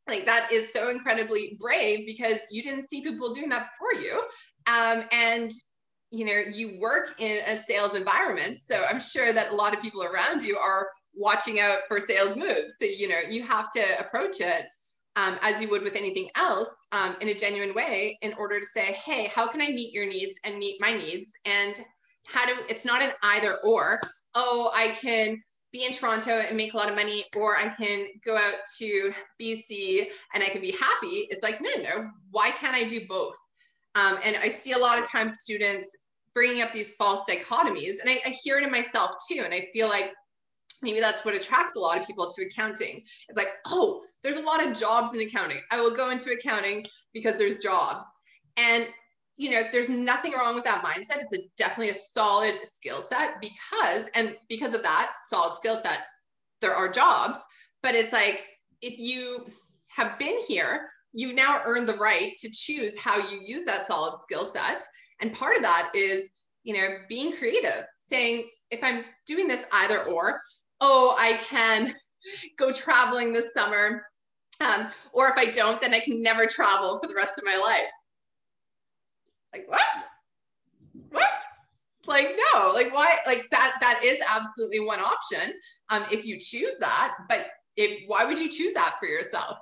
like, 0.06 0.26
that 0.26 0.50
is 0.52 0.72
so 0.72 0.90
incredibly 0.90 1.56
brave 1.60 2.06
because 2.06 2.46
you 2.50 2.62
didn't 2.62 2.88
see 2.88 3.02
people 3.02 3.32
doing 3.32 3.48
that 3.48 3.70
for 3.78 3.98
you. 4.00 4.22
Um, 4.66 5.04
and 5.12 5.50
you 6.10 6.24
know, 6.24 6.40
you 6.52 6.78
work 6.80 7.20
in 7.20 7.42
a 7.46 7.56
sales 7.56 7.94
environment. 7.94 8.60
So 8.60 8.82
I'm 8.88 9.00
sure 9.00 9.32
that 9.32 9.52
a 9.52 9.54
lot 9.54 9.74
of 9.74 9.82
people 9.82 10.02
around 10.02 10.42
you 10.42 10.56
are 10.56 10.88
watching 11.14 11.60
out 11.60 11.80
for 11.86 12.00
sales 12.00 12.36
moves. 12.36 12.76
So, 12.78 12.86
you 12.86 13.08
know, 13.08 13.20
you 13.28 13.42
have 13.42 13.70
to 13.72 13.82
approach 14.00 14.40
it 14.40 14.66
um, 15.18 15.36
as 15.42 15.60
you 15.60 15.68
would 15.70 15.82
with 15.82 15.96
anything 15.96 16.28
else 16.36 16.86
um, 16.92 17.16
in 17.20 17.28
a 17.28 17.34
genuine 17.34 17.74
way 17.74 18.16
in 18.22 18.32
order 18.34 18.60
to 18.60 18.66
say 18.66 18.92
hey 19.04 19.30
how 19.34 19.46
can 19.46 19.60
i 19.60 19.68
meet 19.68 19.92
your 19.92 20.06
needs 20.06 20.38
and 20.44 20.58
meet 20.58 20.80
my 20.80 20.92
needs? 20.92 21.32
And 21.44 21.74
how 22.26 22.46
do 22.46 22.54
it's 22.68 22.84
not 22.84 23.02
an 23.02 23.10
either 23.22 23.58
or. 23.64 24.00
Oh 24.34 24.70
i 24.74 24.88
can 25.00 25.40
be 25.72 25.84
in 25.84 25.92
toronto 25.92 26.30
and 26.30 26.56
make 26.56 26.72
a 26.72 26.76
lot 26.76 26.88
of 26.88 26.94
money 26.94 27.24
or 27.36 27.56
i 27.56 27.68
can 27.68 28.06
go 28.24 28.36
out 28.36 28.54
to 28.78 29.12
bc 29.40 30.06
and 30.34 30.42
i 30.42 30.48
can 30.48 30.60
be 30.60 30.72
happy. 30.72 31.26
It's 31.30 31.42
like 31.42 31.60
no 31.60 31.70
no 31.82 32.08
why 32.30 32.50
can't 32.50 32.76
i 32.76 32.84
do 32.84 33.00
both? 33.08 33.36
Um, 33.94 34.18
and 34.24 34.36
i 34.36 34.48
see 34.48 34.72
a 34.72 34.78
lot 34.78 34.98
of 34.98 35.10
times 35.10 35.40
students 35.40 35.88
bringing 36.34 36.62
up 36.62 36.72
these 36.72 36.94
false 36.94 37.22
dichotomies 37.28 37.94
and 38.00 38.08
I, 38.08 38.20
I 38.24 38.34
hear 38.44 38.58
it 38.58 38.64
in 38.64 38.70
myself 38.70 39.12
too 39.28 39.42
and 39.44 39.52
i 39.52 39.66
feel 39.72 39.88
like 39.88 40.12
maybe 40.82 41.00
that's 41.00 41.24
what 41.24 41.34
attracts 41.34 41.76
a 41.76 41.80
lot 41.80 41.98
of 41.98 42.06
people 42.06 42.30
to 42.30 42.42
accounting. 42.42 43.02
It's 43.28 43.36
like, 43.36 43.48
oh, 43.66 44.02
there's 44.22 44.36
a 44.36 44.42
lot 44.42 44.66
of 44.66 44.78
jobs 44.78 45.14
in 45.14 45.20
accounting. 45.20 45.58
I 45.70 45.80
will 45.80 45.94
go 45.94 46.10
into 46.10 46.30
accounting 46.30 46.84
because 47.12 47.38
there's 47.38 47.62
jobs. 47.62 48.06
And 48.56 48.86
you 49.38 49.52
know, 49.52 49.62
there's 49.70 49.88
nothing 49.88 50.32
wrong 50.32 50.56
with 50.56 50.64
that 50.64 50.84
mindset. 50.84 51.22
It's 51.22 51.32
a, 51.32 51.48
definitely 51.56 51.90
a 51.90 51.94
solid 51.94 52.58
skill 52.64 53.00
set 53.00 53.40
because, 53.40 54.10
and 54.16 54.36
because 54.48 54.74
of 54.74 54.82
that 54.82 55.12
solid 55.28 55.54
skill 55.54 55.76
set, 55.76 56.00
there 56.60 56.74
are 56.74 56.90
jobs. 56.90 57.38
But 57.80 57.94
it's 57.94 58.12
like 58.12 58.44
if 58.82 58.98
you 58.98 59.46
have 59.88 60.18
been 60.18 60.40
here, 60.48 60.88
you 61.12 61.32
now 61.32 61.62
earn 61.64 61.86
the 61.86 61.94
right 61.94 62.32
to 62.40 62.50
choose 62.50 62.98
how 62.98 63.16
you 63.16 63.40
use 63.44 63.64
that 63.64 63.86
solid 63.86 64.18
skill 64.18 64.44
set. 64.44 64.82
And 65.20 65.32
part 65.32 65.56
of 65.56 65.62
that 65.62 65.90
is, 65.94 66.32
you 66.64 66.74
know, 66.74 66.86
being 67.08 67.32
creative, 67.32 67.84
saying, 68.00 68.48
if 68.70 68.80
I'm 68.82 69.04
doing 69.26 69.48
this 69.48 69.64
either 69.72 70.02
or, 70.04 70.40
oh, 70.80 71.14
I 71.18 71.38
can 71.48 71.94
go 72.58 72.72
traveling 72.72 73.32
this 73.32 73.52
summer. 73.52 74.04
Um, 74.60 74.88
or 75.12 75.28
if 75.28 75.34
I 75.36 75.46
don't, 75.46 75.80
then 75.80 75.94
I 75.94 76.00
can 76.00 76.20
never 76.20 76.46
travel 76.46 76.98
for 77.00 77.08
the 77.08 77.14
rest 77.14 77.38
of 77.38 77.44
my 77.44 77.56
life. 77.56 77.90
Like, 79.54 79.68
what? 79.68 79.80
What? 81.10 81.30
It's 81.98 82.08
like, 82.08 82.36
no, 82.54 82.72
like, 82.74 82.92
why? 82.92 83.18
Like, 83.26 83.46
that, 83.50 83.76
that 83.80 84.00
is 84.04 84.18
absolutely 84.28 84.80
one 84.80 85.00
option 85.00 85.52
um, 85.90 86.02
if 86.10 86.24
you 86.24 86.38
choose 86.40 86.72
that. 86.80 87.14
But 87.28 87.48
if 87.76 88.02
why 88.08 88.24
would 88.24 88.38
you 88.38 88.50
choose 88.50 88.74
that 88.74 88.96
for 89.00 89.08
yourself? 89.08 89.58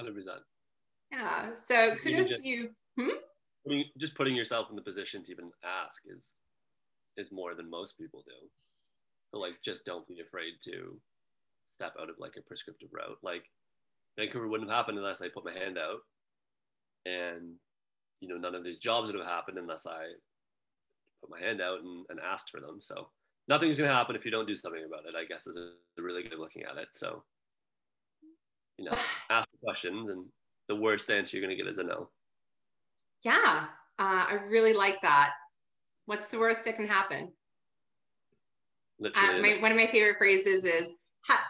100%. 0.00 0.12
Yeah. 1.12 1.52
So 1.54 1.96
kudos 1.96 2.28
just, 2.28 2.42
to 2.42 2.48
you. 2.48 2.70
Hmm? 2.98 3.80
Just 3.98 4.14
putting 4.14 4.34
yourself 4.34 4.68
in 4.70 4.76
the 4.76 4.82
position 4.82 5.24
to 5.24 5.32
even 5.32 5.50
ask 5.64 6.02
is 6.06 6.32
is 7.16 7.32
more 7.32 7.54
than 7.54 7.68
most 7.68 7.98
people 7.98 8.22
do. 8.26 8.48
So 9.32 9.38
like 9.38 9.54
just 9.64 9.84
don't 9.84 10.06
be 10.08 10.20
afraid 10.20 10.54
to 10.64 11.00
step 11.66 11.94
out 12.00 12.10
of 12.10 12.16
like 12.18 12.34
a 12.36 12.42
prescriptive 12.42 12.88
route. 12.92 13.18
Like 13.22 13.44
Vancouver 14.18 14.48
wouldn't 14.48 14.68
have 14.68 14.76
happened 14.76 14.98
unless 14.98 15.22
I 15.22 15.28
put 15.28 15.44
my 15.44 15.52
hand 15.52 15.78
out. 15.78 16.00
And 17.06 17.54
you 18.20 18.28
know, 18.28 18.36
none 18.36 18.54
of 18.54 18.64
these 18.64 18.80
jobs 18.80 19.06
would 19.06 19.18
have 19.18 19.26
happened 19.26 19.58
unless 19.58 19.86
I 19.86 20.12
put 21.20 21.30
my 21.30 21.40
hand 21.40 21.60
out 21.60 21.80
and, 21.80 22.04
and 22.10 22.20
asked 22.20 22.50
for 22.50 22.60
them. 22.60 22.78
So 22.80 23.08
nothing's 23.48 23.78
gonna 23.78 23.92
happen 23.92 24.16
if 24.16 24.24
you 24.24 24.30
don't 24.30 24.48
do 24.48 24.56
something 24.56 24.84
about 24.84 25.06
it, 25.06 25.14
I 25.16 25.24
guess 25.24 25.46
is 25.46 25.56
a 25.56 26.02
really 26.02 26.22
good 26.22 26.38
looking 26.38 26.64
at 26.64 26.76
it. 26.76 26.88
So 26.92 27.22
you 28.78 28.84
know, 28.86 28.96
ask 29.30 29.46
questions 29.62 30.10
and 30.10 30.26
the 30.68 30.76
worst 30.76 31.10
answer 31.10 31.36
you're 31.36 31.46
gonna 31.46 31.56
get 31.56 31.66
is 31.66 31.78
a 31.78 31.84
no. 31.84 32.10
Yeah. 33.24 33.66
Uh, 33.98 34.26
I 34.28 34.38
really 34.48 34.72
like 34.72 35.00
that. 35.02 35.32
What's 36.06 36.30
the 36.30 36.38
worst 36.38 36.64
that 36.64 36.76
can 36.76 36.88
happen? 36.88 37.32
Uh, 39.04 39.38
my, 39.40 39.56
one 39.60 39.72
of 39.72 39.78
my 39.78 39.86
favorite 39.86 40.18
phrases 40.18 40.64
is 40.64 40.96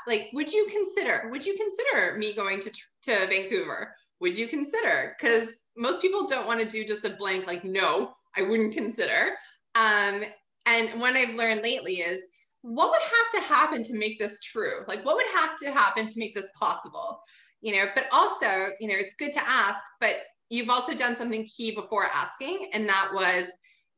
like, 0.06 0.28
would 0.32 0.52
you 0.52 0.66
consider, 0.70 1.28
would 1.30 1.44
you 1.44 1.56
consider 1.56 2.18
me 2.18 2.32
going 2.32 2.60
to, 2.60 2.70
to 3.02 3.26
Vancouver? 3.28 3.94
Would 4.20 4.36
you 4.36 4.46
consider? 4.46 5.16
Because 5.18 5.62
most 5.76 6.02
people 6.02 6.26
don't 6.26 6.46
want 6.46 6.60
to 6.60 6.66
do 6.66 6.84
just 6.84 7.04
a 7.04 7.10
blank, 7.10 7.46
like, 7.46 7.64
no, 7.64 8.12
I 8.36 8.42
wouldn't 8.42 8.74
consider. 8.74 9.30
Um, 9.74 10.22
and 10.66 11.00
what 11.00 11.14
I've 11.14 11.34
learned 11.34 11.62
lately 11.62 11.94
is 11.94 12.26
what 12.62 12.90
would 12.90 13.00
have 13.00 13.42
to 13.42 13.54
happen 13.54 13.82
to 13.84 13.98
make 13.98 14.18
this 14.18 14.38
true? 14.40 14.84
Like, 14.86 15.04
what 15.04 15.16
would 15.16 15.40
have 15.40 15.58
to 15.58 15.70
happen 15.70 16.06
to 16.06 16.18
make 16.18 16.34
this 16.34 16.50
possible? 16.58 17.20
You 17.62 17.76
know, 17.76 17.86
but 17.94 18.06
also, 18.12 18.70
you 18.80 18.88
know, 18.88 18.96
it's 18.96 19.14
good 19.14 19.32
to 19.32 19.40
ask, 19.46 19.80
but 20.00 20.16
you've 20.50 20.70
also 20.70 20.94
done 20.94 21.16
something 21.16 21.46
key 21.46 21.74
before 21.74 22.04
asking, 22.04 22.68
and 22.74 22.88
that 22.88 23.10
was, 23.14 23.46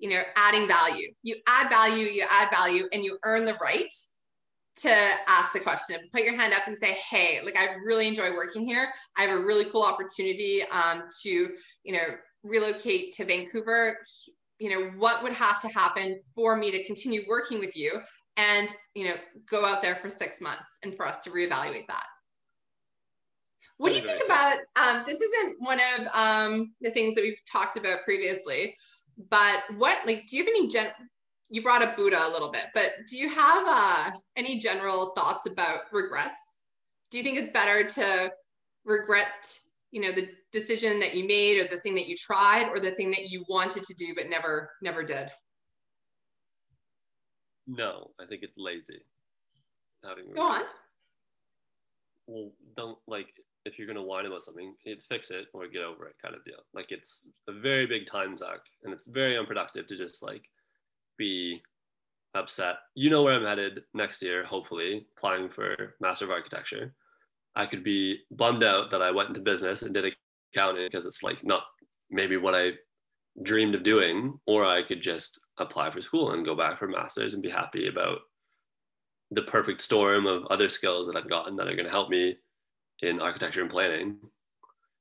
you 0.02 0.10
know, 0.10 0.20
adding 0.36 0.66
value. 0.66 1.12
You 1.22 1.36
add 1.48 1.70
value, 1.70 2.06
you 2.06 2.24
add 2.28 2.50
value, 2.50 2.88
and 2.92 3.04
you 3.04 3.16
earn 3.24 3.44
the 3.44 3.56
right 3.62 3.88
to 4.74 4.90
ask 5.28 5.52
the 5.52 5.60
question. 5.60 5.96
Put 6.12 6.24
your 6.24 6.34
hand 6.34 6.52
up 6.52 6.66
and 6.66 6.76
say, 6.76 6.92
"Hey, 7.08 7.38
like 7.44 7.56
I 7.56 7.74
really 7.84 8.08
enjoy 8.08 8.32
working 8.32 8.66
here. 8.66 8.92
I 9.16 9.22
have 9.22 9.38
a 9.38 9.40
really 9.40 9.64
cool 9.70 9.84
opportunity 9.84 10.62
um, 10.72 11.04
to, 11.22 11.30
you 11.84 11.92
know, 11.92 12.16
relocate 12.42 13.12
to 13.12 13.24
Vancouver. 13.24 13.96
You 14.58 14.70
know, 14.70 14.90
what 14.96 15.22
would 15.22 15.32
have 15.34 15.60
to 15.62 15.68
happen 15.68 16.20
for 16.34 16.56
me 16.56 16.72
to 16.72 16.84
continue 16.84 17.22
working 17.28 17.60
with 17.60 17.76
you?" 17.76 18.00
And 18.36 18.68
you 18.96 19.04
know, 19.04 19.14
go 19.48 19.64
out 19.64 19.82
there 19.82 19.94
for 19.96 20.08
six 20.08 20.40
months 20.40 20.78
and 20.82 20.96
for 20.96 21.06
us 21.06 21.22
to 21.24 21.30
reevaluate 21.30 21.86
that. 21.86 22.06
What 23.76 23.90
do 23.90 23.98
you 23.98 24.04
think 24.04 24.24
about 24.24 24.58
um, 24.76 25.02
this? 25.06 25.20
Isn't 25.20 25.56
one 25.58 25.80
of 25.98 26.06
um, 26.14 26.72
the 26.80 26.90
things 26.90 27.14
that 27.14 27.22
we've 27.22 27.34
talked 27.50 27.76
about 27.76 28.04
previously, 28.04 28.76
but 29.30 29.62
what 29.76 30.06
like 30.06 30.26
do 30.26 30.36
you 30.36 30.44
have 30.44 30.48
any 30.48 30.68
gen? 30.68 30.88
You 31.50 31.62
brought 31.62 31.82
up 31.82 31.96
Buddha 31.96 32.18
a 32.26 32.30
little 32.32 32.50
bit, 32.50 32.66
but 32.72 32.92
do 33.08 33.18
you 33.18 33.28
have 33.28 33.64
uh, 33.66 34.10
any 34.36 34.58
general 34.58 35.12
thoughts 35.16 35.46
about 35.46 35.80
regrets? 35.92 36.64
Do 37.10 37.18
you 37.18 37.24
think 37.24 37.36
it's 37.36 37.50
better 37.50 37.84
to 37.84 38.32
regret, 38.86 39.54
you 39.90 40.00
know, 40.00 40.12
the 40.12 40.30
decision 40.50 40.98
that 41.00 41.14
you 41.14 41.26
made, 41.26 41.60
or 41.60 41.68
the 41.68 41.80
thing 41.80 41.94
that 41.96 42.08
you 42.08 42.16
tried, 42.16 42.68
or 42.68 42.80
the 42.80 42.92
thing 42.92 43.10
that 43.10 43.28
you 43.28 43.44
wanted 43.48 43.84
to 43.84 43.94
do 43.94 44.14
but 44.14 44.30
never 44.30 44.70
never 44.80 45.02
did? 45.02 45.30
No, 47.66 48.10
I 48.20 48.26
think 48.26 48.42
it's 48.42 48.58
lazy. 48.58 49.02
Having 50.04 50.32
Go 50.34 50.52
on. 50.52 50.62
Well, 52.26 52.52
don't 52.76 52.98
like 53.06 53.28
if 53.64 53.78
you're 53.78 53.86
gonna 53.86 54.02
whine 54.02 54.26
about 54.26 54.42
something, 54.42 54.74
it's 54.84 55.06
fix 55.06 55.30
it 55.30 55.46
or 55.52 55.68
get 55.68 55.82
over 55.82 56.06
it 56.06 56.16
kind 56.20 56.34
of 56.34 56.44
deal. 56.44 56.58
Like 56.74 56.90
it's 56.90 57.26
a 57.48 57.52
very 57.52 57.86
big 57.86 58.06
time 58.06 58.36
suck 58.36 58.60
and 58.84 58.92
it's 58.92 59.06
very 59.06 59.36
unproductive 59.38 59.86
to 59.86 59.96
just 59.96 60.22
like 60.22 60.44
be 61.18 61.62
upset. 62.34 62.76
You 62.94 63.10
know 63.10 63.22
where 63.22 63.34
I'm 63.34 63.44
headed 63.44 63.82
next 63.94 64.22
year, 64.22 64.44
hopefully, 64.44 65.06
applying 65.16 65.50
for 65.50 65.94
Master 66.00 66.24
of 66.24 66.30
Architecture. 66.30 66.94
I 67.54 67.66
could 67.66 67.84
be 67.84 68.20
bummed 68.30 68.64
out 68.64 68.90
that 68.90 69.02
I 69.02 69.10
went 69.10 69.28
into 69.28 69.40
business 69.40 69.82
and 69.82 69.92
did 69.92 70.12
accounting 70.54 70.86
because 70.86 71.06
it's 71.06 71.22
like 71.22 71.44
not 71.44 71.64
maybe 72.10 72.36
what 72.36 72.54
I 72.54 72.72
dreamed 73.42 73.74
of 73.74 73.82
doing, 73.82 74.38
or 74.46 74.64
I 74.66 74.82
could 74.82 75.00
just 75.00 75.40
apply 75.58 75.90
for 75.90 76.02
school 76.02 76.32
and 76.32 76.44
go 76.44 76.54
back 76.54 76.78
for 76.78 76.88
masters 76.88 77.34
and 77.34 77.42
be 77.42 77.50
happy 77.50 77.88
about 77.88 78.20
the 79.30 79.42
perfect 79.42 79.80
storm 79.80 80.26
of 80.26 80.44
other 80.46 80.68
skills 80.68 81.06
that 81.06 81.16
I've 81.16 81.30
gotten 81.30 81.56
that 81.56 81.66
are 81.66 81.74
going 81.74 81.86
to 81.86 81.90
help 81.90 82.10
me 82.10 82.36
in 83.02 83.20
architecture 83.20 83.60
and 83.60 83.70
planning. 83.70 84.16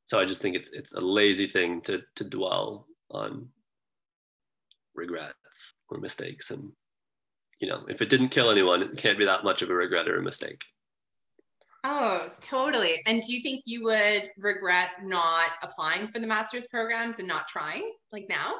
So 0.05 0.19
I 0.19 0.25
just 0.25 0.41
think 0.41 0.55
it's 0.55 0.73
it's 0.73 0.93
a 0.93 0.99
lazy 0.99 1.47
thing 1.47 1.81
to 1.81 2.01
to 2.15 2.23
dwell 2.23 2.87
on 3.09 3.47
regrets 4.93 5.73
or 5.89 5.99
mistakes. 5.99 6.51
And 6.51 6.71
you 7.59 7.69
know 7.69 7.85
if 7.87 8.01
it 8.01 8.09
didn't 8.09 8.29
kill 8.29 8.49
anyone 8.51 8.81
it 8.81 8.97
can't 8.97 9.17
be 9.17 9.25
that 9.25 9.43
much 9.43 9.61
of 9.61 9.69
a 9.69 9.73
regret 9.73 10.09
or 10.09 10.17
a 10.17 10.23
mistake. 10.23 10.65
Oh 11.83 12.29
totally. 12.41 12.95
And 13.07 13.21
do 13.21 13.33
you 13.33 13.41
think 13.41 13.63
you 13.65 13.83
would 13.83 14.29
regret 14.37 14.89
not 15.03 15.49
applying 15.63 16.07
for 16.07 16.19
the 16.19 16.27
master's 16.27 16.67
programs 16.67 17.19
and 17.19 17.27
not 17.27 17.47
trying 17.47 17.93
like 18.11 18.25
now? 18.27 18.55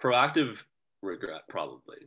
Proactive 0.00 0.62
regret 1.02 1.42
probably. 1.48 1.98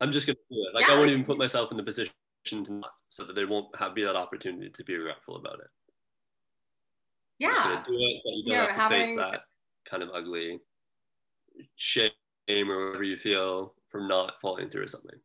I'm 0.00 0.12
just 0.12 0.26
gonna 0.26 0.36
do 0.50 0.66
it. 0.68 0.74
Like 0.74 0.86
yeah, 0.88 0.94
i 0.94 0.96
won't 0.96 1.06
like, 1.06 1.12
even 1.12 1.24
put 1.24 1.38
myself 1.38 1.70
in 1.70 1.76
the 1.76 1.82
position 1.82 2.12
to 2.50 2.72
not 2.72 2.90
so 3.08 3.24
that 3.24 3.34
they 3.34 3.44
won't 3.44 3.74
have 3.76 3.94
be 3.94 4.04
that 4.04 4.16
opportunity 4.16 4.70
to 4.70 4.84
be 4.84 4.96
regretful 4.96 5.36
about 5.36 5.60
it. 5.60 5.68
Yeah. 7.38 7.82
Do 7.86 7.92
it, 7.92 8.20
but 8.24 8.32
you 8.32 8.44
don't 8.46 8.54
no, 8.54 8.60
have 8.60 8.68
to 8.68 8.74
having... 8.74 9.06
face 9.06 9.16
that 9.16 9.42
kind 9.88 10.02
of 10.02 10.10
ugly 10.14 10.58
shame 11.76 12.10
or 12.50 12.86
whatever 12.86 13.04
you 13.04 13.16
feel 13.16 13.74
from 13.90 14.08
not 14.08 14.40
falling 14.40 14.68
through 14.68 14.82
with 14.82 14.90
something. 14.90 15.18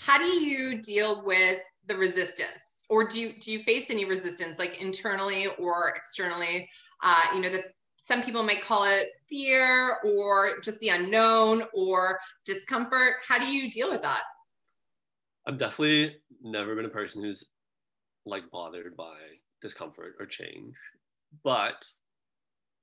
How 0.00 0.18
do 0.18 0.24
you 0.24 0.82
deal 0.82 1.24
with 1.24 1.60
the 1.86 1.96
resistance? 1.96 2.84
Or 2.90 3.06
do 3.06 3.20
you 3.20 3.32
do 3.40 3.52
you 3.52 3.60
face 3.60 3.90
any 3.90 4.04
resistance 4.04 4.58
like 4.58 4.82
internally 4.82 5.46
or 5.58 5.90
externally? 5.90 6.68
Uh, 7.02 7.22
you 7.34 7.40
know, 7.40 7.48
that 7.48 7.64
some 7.96 8.22
people 8.22 8.42
might 8.42 8.60
call 8.60 8.84
it 8.84 9.10
fear 9.28 9.98
or 10.04 10.60
just 10.60 10.80
the 10.80 10.88
unknown 10.88 11.62
or 11.72 12.18
discomfort. 12.44 13.14
How 13.26 13.38
do 13.38 13.46
you 13.46 13.70
deal 13.70 13.90
with 13.90 14.02
that? 14.02 14.22
I've 15.46 15.58
definitely 15.58 16.16
never 16.42 16.76
been 16.76 16.84
a 16.84 16.90
person 16.90 17.22
who's 17.22 17.46
like 18.24 18.44
bothered 18.52 18.96
by 18.96 19.16
discomfort 19.60 20.14
or 20.20 20.26
change, 20.26 20.74
but 21.42 21.84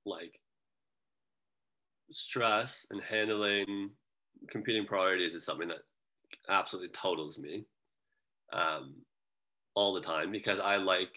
like 0.04 0.34
stress 2.12 2.86
and 2.90 3.02
handling 3.02 3.90
competing 4.50 4.86
priorities 4.86 5.34
is 5.34 5.44
something 5.44 5.68
that 5.68 5.78
absolutely 6.48 6.90
totals 6.90 7.38
me 7.38 7.64
um, 8.52 8.94
all 9.74 9.94
the 9.94 10.00
time 10.00 10.30
because 10.30 10.58
I 10.58 10.76
like 10.76 11.16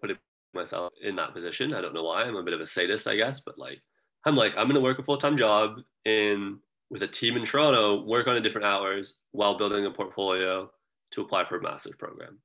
putting 0.00 0.16
myself 0.54 0.92
in 1.02 1.16
that 1.16 1.34
position. 1.34 1.74
I 1.74 1.80
don't 1.80 1.94
know 1.94 2.04
why. 2.04 2.22
I'm 2.22 2.36
a 2.36 2.42
bit 2.42 2.54
of 2.54 2.60
a 2.60 2.66
sadist, 2.66 3.08
I 3.08 3.16
guess, 3.16 3.40
but 3.40 3.58
like 3.58 3.80
I'm 4.24 4.36
like 4.36 4.56
I'm 4.56 4.68
gonna 4.68 4.80
work 4.80 4.98
a 4.98 5.02
full 5.02 5.16
time 5.16 5.36
job 5.36 5.80
in 6.04 6.58
with 6.90 7.02
a 7.02 7.08
team 7.08 7.36
in 7.36 7.44
Toronto, 7.44 8.04
work 8.04 8.26
on 8.26 8.36
a 8.36 8.40
different 8.40 8.66
hours 8.66 9.18
while 9.32 9.58
building 9.58 9.84
a 9.84 9.90
portfolio 9.90 10.70
to 11.12 11.22
apply 11.22 11.48
for 11.48 11.58
a 11.58 11.62
master's 11.62 11.96
program. 11.96 12.38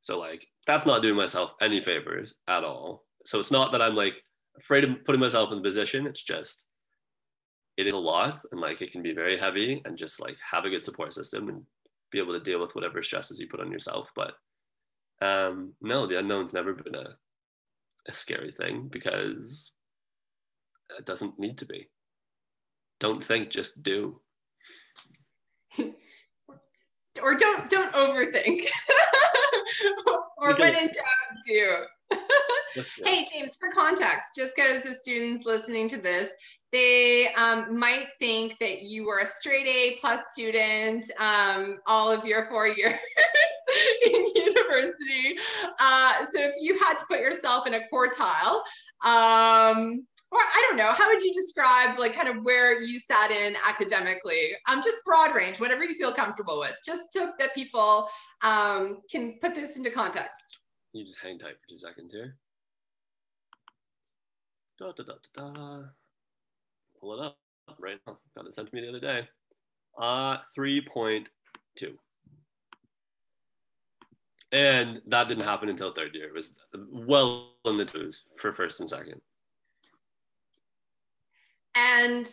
So 0.00 0.18
like 0.18 0.46
that's 0.66 0.86
not 0.86 1.02
doing 1.02 1.16
myself 1.16 1.52
any 1.60 1.82
favors 1.82 2.34
at 2.48 2.64
all. 2.64 3.04
So 3.26 3.38
it's 3.40 3.50
not 3.50 3.72
that 3.72 3.82
I'm 3.82 3.94
like 3.94 4.14
afraid 4.58 4.84
of 4.84 5.04
putting 5.04 5.20
myself 5.20 5.50
in 5.52 5.58
the 5.58 5.64
position. 5.64 6.06
It's 6.06 6.22
just 6.22 6.64
it 7.76 7.86
is 7.86 7.94
a 7.94 7.98
lot 7.98 8.40
and 8.52 8.60
like 8.60 8.82
it 8.82 8.92
can 8.92 9.02
be 9.02 9.14
very 9.14 9.38
heavy 9.38 9.80
and 9.84 9.96
just 9.96 10.20
like 10.20 10.36
have 10.50 10.64
a 10.64 10.70
good 10.70 10.84
support 10.84 11.12
system 11.12 11.48
and 11.48 11.62
be 12.10 12.18
able 12.18 12.32
to 12.32 12.44
deal 12.44 12.60
with 12.60 12.74
whatever 12.74 13.02
stresses 13.02 13.40
you 13.40 13.48
put 13.48 13.60
on 13.60 13.70
yourself. 13.70 14.08
But 14.14 14.34
um 15.22 15.74
no, 15.80 16.06
the 16.06 16.18
unknown's 16.18 16.54
never 16.54 16.74
been 16.74 16.94
a, 16.94 17.16
a 18.08 18.12
scary 18.12 18.52
thing 18.52 18.88
because 18.90 19.72
it 20.98 21.06
doesn't 21.06 21.38
need 21.38 21.58
to 21.58 21.66
be. 21.66 21.88
Don't 22.98 23.22
think, 23.22 23.50
just 23.50 23.82
do. 23.82 24.20
or 27.22 27.34
don't 27.34 27.68
don't 27.68 27.92
overthink. 27.92 28.62
Or 30.36 30.56
when 30.56 30.74
in 30.74 30.86
doubt 30.86 31.36
do. 31.46 31.76
Hey 33.04 33.26
james 33.30 33.56
for 33.60 33.70
context 33.70 34.30
just 34.34 34.56
because 34.56 34.82
the 34.82 34.92
students 34.92 35.44
listening 35.44 35.86
to 35.90 35.98
this 35.98 36.30
they 36.72 37.28
um, 37.34 37.76
might 37.78 38.06
think 38.20 38.58
that 38.60 38.82
you 38.82 39.04
were 39.04 39.18
a 39.18 39.26
straight 39.26 39.66
a 39.66 39.98
plus 40.00 40.22
student 40.32 41.04
um, 41.18 41.78
all 41.86 42.12
of 42.12 42.24
your 42.24 42.48
four 42.48 42.68
years 42.68 42.94
in 44.06 44.26
university. 44.34 45.36
Uh, 45.80 46.24
so 46.26 46.40
if 46.40 46.54
you 46.60 46.78
had 46.78 46.96
to 46.98 47.04
put 47.08 47.20
yourself 47.20 47.66
in 47.66 47.74
a 47.74 47.80
quartile 47.92 48.62
um, 49.04 50.06
or 50.32 50.38
I 50.38 50.66
don't 50.68 50.76
know. 50.76 50.92
How 50.92 51.08
would 51.08 51.22
you 51.22 51.32
describe 51.32 51.98
like 51.98 52.14
kind 52.14 52.28
of 52.28 52.44
where 52.44 52.80
you 52.80 52.98
sat 52.98 53.30
in 53.30 53.56
academically? 53.68 54.52
Um, 54.70 54.80
just 54.82 54.98
broad 55.04 55.34
range, 55.34 55.58
whatever 55.58 55.84
you 55.84 55.94
feel 55.94 56.12
comfortable 56.12 56.60
with, 56.60 56.76
just 56.84 57.12
so 57.12 57.32
that 57.38 57.54
people 57.54 58.08
um, 58.44 58.98
can 59.10 59.38
put 59.40 59.54
this 59.54 59.76
into 59.76 59.90
context. 59.90 60.60
You 60.92 61.04
just 61.04 61.20
hang 61.20 61.38
tight 61.38 61.54
for 61.60 61.68
two 61.68 61.78
seconds 61.80 62.12
here. 62.12 62.36
Da, 64.78 64.92
da, 64.92 65.04
da, 65.04 65.12
da, 65.34 65.52
da. 65.52 65.82
Pull 67.00 67.20
it 67.20 67.26
up 67.26 67.36
right 67.78 67.98
now. 68.06 68.18
Got 68.36 68.46
it 68.46 68.54
sent 68.54 68.68
to 68.68 68.74
me 68.74 68.82
the 68.82 68.88
other 68.88 69.00
day. 69.00 69.28
Uh, 70.00 70.38
3.2. 70.56 71.26
And 74.52 75.00
that 75.06 75.28
didn't 75.28 75.44
happen 75.44 75.68
until 75.68 75.92
third 75.92 76.14
year. 76.14 76.28
It 76.28 76.34
was 76.34 76.60
well 76.74 77.50
in 77.64 77.76
the 77.76 77.84
twos 77.84 78.24
for 78.36 78.52
first 78.52 78.80
and 78.80 78.88
second. 78.88 79.20
And 81.80 82.26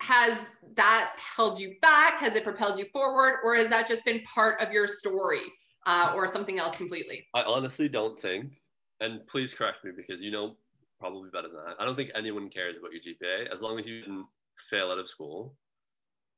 has 0.00 0.48
that 0.74 1.12
held 1.36 1.58
you 1.58 1.76
back? 1.80 2.18
Has 2.20 2.36
it 2.36 2.44
propelled 2.44 2.78
you 2.78 2.86
forward? 2.92 3.40
Or 3.44 3.54
has 3.54 3.68
that 3.68 3.86
just 3.86 4.04
been 4.04 4.20
part 4.22 4.60
of 4.60 4.72
your 4.72 4.86
story 4.86 5.40
uh, 5.86 6.12
or 6.14 6.26
something 6.26 6.58
else 6.58 6.76
completely? 6.76 7.26
I 7.34 7.42
honestly 7.42 7.88
don't 7.88 8.20
think, 8.20 8.52
and 9.00 9.26
please 9.26 9.54
correct 9.54 9.84
me 9.84 9.92
because 9.96 10.22
you 10.22 10.30
know 10.30 10.56
probably 10.98 11.30
better 11.30 11.48
than 11.48 11.64
that. 11.64 11.76
I 11.78 11.84
don't 11.84 11.96
think 11.96 12.10
anyone 12.14 12.50
cares 12.50 12.76
about 12.76 12.90
your 12.92 13.00
GPA 13.00 13.52
as 13.52 13.62
long 13.62 13.78
as 13.78 13.86
you 13.86 14.00
didn't 14.00 14.26
fail 14.68 14.90
out 14.90 14.98
of 14.98 15.08
school. 15.08 15.54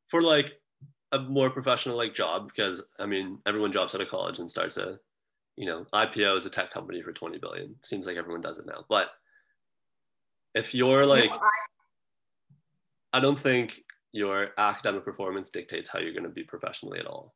For 0.09 0.22
like 0.22 0.61
a 1.12 1.18
more 1.18 1.50
professional 1.50 1.96
like 1.96 2.14
job, 2.14 2.48
because 2.48 2.83
I 2.98 3.07
mean 3.07 3.38
everyone 3.46 3.70
drops 3.70 3.94
out 3.94 4.00
of 4.00 4.09
college 4.09 4.38
and 4.38 4.50
starts 4.50 4.76
a, 4.76 4.98
you 5.57 5.66
know, 5.66 5.87
IPO 5.92 6.37
as 6.37 6.46
a 6.46 6.50
tech 6.50 6.70
company 6.70 7.02
for 7.02 7.12
20 7.12 7.38
billion. 7.38 7.74
Seems 7.83 8.07
like 8.07 8.16
everyone 8.16 8.40
does 8.40 8.59
it 8.59 8.66
now. 8.66 8.85
But 8.88 9.09
if 10.54 10.74
you're 10.74 11.06
like 11.06 11.30
no, 11.30 11.36
I, 11.36 13.18
I 13.18 13.20
don't 13.20 13.38
think 13.38 13.82
your 14.12 14.50
academic 14.58 15.04
performance 15.04 15.50
dictates 15.50 15.88
how 15.88 15.98
you're 15.98 16.12
going 16.12 16.24
to 16.24 16.28
be 16.28 16.44
professionally 16.44 16.98
at 16.98 17.06
all. 17.06 17.34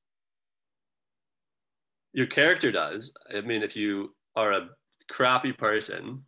Your 2.13 2.27
character 2.27 2.71
does. 2.71 3.13
I 3.35 3.41
mean, 3.41 3.63
if 3.63 3.77
you 3.77 4.15
are 4.37 4.53
a 4.53 4.69
crappy 5.11 5.53
person 5.53 6.23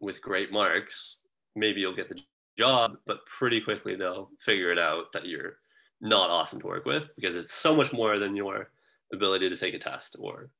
with 0.00 0.22
great 0.22 0.52
marks, 0.52 1.18
maybe 1.54 1.80
you'll 1.80 1.96
get 1.96 2.08
the 2.08 2.20
job, 2.56 2.96
but 3.06 3.18
pretty 3.26 3.60
quickly 3.60 3.96
they'll 3.96 4.30
figure 4.40 4.72
it 4.72 4.78
out 4.78 5.12
that 5.12 5.26
you're 5.26 5.56
not 6.00 6.30
awesome 6.30 6.60
to 6.60 6.66
work 6.66 6.84
with 6.84 7.08
because 7.16 7.36
it's 7.36 7.54
so 7.54 7.74
much 7.74 7.92
more 7.92 8.18
than 8.18 8.36
your 8.36 8.70
ability 9.12 9.48
to 9.48 9.56
take 9.56 9.74
a 9.74 9.78
test 9.78 10.16
or 10.18 10.50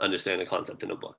understand 0.00 0.40
a 0.40 0.46
concept 0.46 0.82
in 0.82 0.90
a 0.90 0.96
book. 0.96 1.18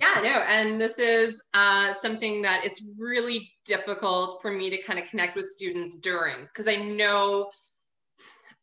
Yeah, 0.00 0.20
no, 0.22 0.44
and 0.48 0.80
this 0.80 0.98
is 0.98 1.42
uh, 1.52 1.92
something 1.92 2.40
that 2.42 2.62
it's 2.64 2.82
really 2.98 3.52
difficult 3.66 4.40
for 4.40 4.50
me 4.50 4.70
to 4.70 4.80
kind 4.82 4.98
of 4.98 5.04
connect 5.10 5.36
with 5.36 5.44
students 5.44 5.96
during 5.96 6.36
because 6.44 6.66
I 6.68 6.76
know, 6.76 7.50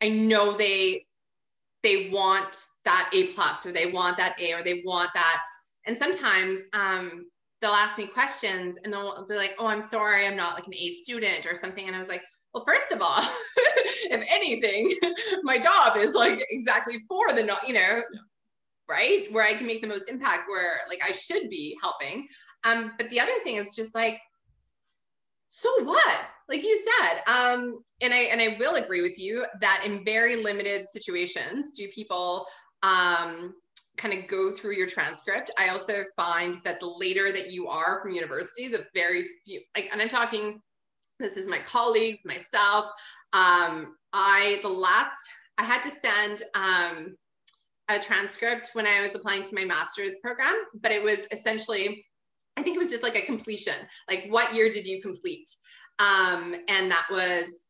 I 0.02 0.10
know 0.10 0.56
they 0.58 1.04
they 1.84 2.10
want 2.12 2.58
that 2.86 3.12
A 3.13 3.28
plus 3.34 3.65
or 3.65 3.73
they 3.73 3.91
want 3.91 4.17
that 4.17 4.39
A 4.41 4.54
or 4.54 4.63
they 4.63 4.84
want 4.86 5.12
that, 5.15 5.43
and 5.88 5.97
sometimes 5.97 6.62
um, 6.73 7.28
they'll 7.62 7.71
ask 7.71 7.97
me 7.97 8.08
questions 8.08 8.80
and 8.84 8.93
they'll 8.93 9.26
be 9.28 9.36
like, 9.38 9.56
"Oh, 9.60 9.67
I'm 9.67 9.82
sorry, 9.82 10.28
I'm 10.28 10.36
not 10.38 10.56
like 10.56 10.67
an 10.67 10.76
A 10.76 10.91
student 10.91 11.47
or 11.50 11.56
something," 11.56 11.88
and 11.88 11.95
I 11.95 12.00
was 12.00 12.10
like, 12.10 12.23
"Well, 12.54 12.65
first 12.65 12.91
of 12.91 13.02
all, 13.02 13.19
if 14.12 14.26
anything, 14.32 14.95
my 15.43 15.60
job 15.60 15.97
is 15.97 16.13
like 16.15 16.45
exactly 16.52 17.00
for 17.10 17.34
the 17.34 17.43
not, 17.43 17.67
you 17.67 17.76
know." 17.76 18.02
Yeah 18.13 18.19
right? 18.89 19.28
Where 19.32 19.45
i 19.45 19.54
can 19.54 19.67
make 19.67 19.82
the 19.82 19.88
most 19.88 20.10
impact 20.10 20.43
where 20.47 20.80
like 20.89 21.02
i 21.08 21.12
should 21.12 21.50
be 21.50 21.78
helping. 21.82 22.28
Um 22.63 22.91
but 22.97 23.10
the 23.10 23.19
other 23.19 23.32
thing 23.43 23.58
is 23.58 23.76
just 23.76 23.93
like 23.95 24.19
so 25.50 25.69
what? 25.84 26.26
Like 26.50 26.63
you 26.63 26.78
said 26.78 27.21
um 27.28 27.80
and 28.02 28.13
i 28.13 28.28
and 28.32 28.41
i 28.41 28.58
will 28.60 28.76
agree 28.76 29.02
with 29.02 29.19
you 29.19 29.45
that 29.62 29.84
in 29.86 30.06
very 30.06 30.36
limited 30.36 30.88
situations 30.89 31.71
do 31.71 31.88
people 31.89 32.45
um 32.84 33.54
kind 33.97 34.13
of 34.13 34.28
go 34.28 34.52
through 34.52 34.76
your 34.76 34.88
transcript? 34.88 35.50
I 35.58 35.69
also 35.69 36.04
find 36.15 36.56
that 36.63 36.80
the 36.80 36.86
later 36.86 37.32
that 37.32 37.52
you 37.52 37.67
are 37.67 38.02
from 38.02 38.12
university 38.12 38.67
the 38.67 38.86
very 38.93 39.26
few 39.45 39.60
like 39.76 39.89
and 39.91 40.02
i'm 40.02 40.08
talking 40.08 40.62
this 41.19 41.36
is 41.36 41.47
my 41.47 41.60
colleagues 41.60 42.19
myself 42.26 42.86
um 43.34 43.95
i 44.13 44.60
the 44.62 44.69
last 44.69 45.17
i 45.58 45.63
had 45.63 45.82
to 45.82 45.89
send 45.89 46.41
um 46.56 47.15
a 47.89 48.00
transcript 48.00 48.71
when 48.73 48.86
I 48.86 49.02
was 49.02 49.15
applying 49.15 49.43
to 49.43 49.56
my 49.56 49.65
master's 49.65 50.17
program, 50.21 50.56
but 50.82 50.91
it 50.91 51.02
was 51.02 51.28
essentially, 51.32 52.06
I 52.58 52.62
think 52.62 52.76
it 52.76 52.80
was 52.80 52.89
just 52.89 53.04
like 53.04 53.15
a 53.15 53.26
completion. 53.26 53.76
Like, 54.10 54.28
what 54.30 54.54
year 54.54 54.69
did 54.69 54.86
you 54.86 55.02
complete? 55.02 55.50
Um, 56.00 56.56
and 56.67 56.91
that 56.91 57.06
was, 57.10 57.67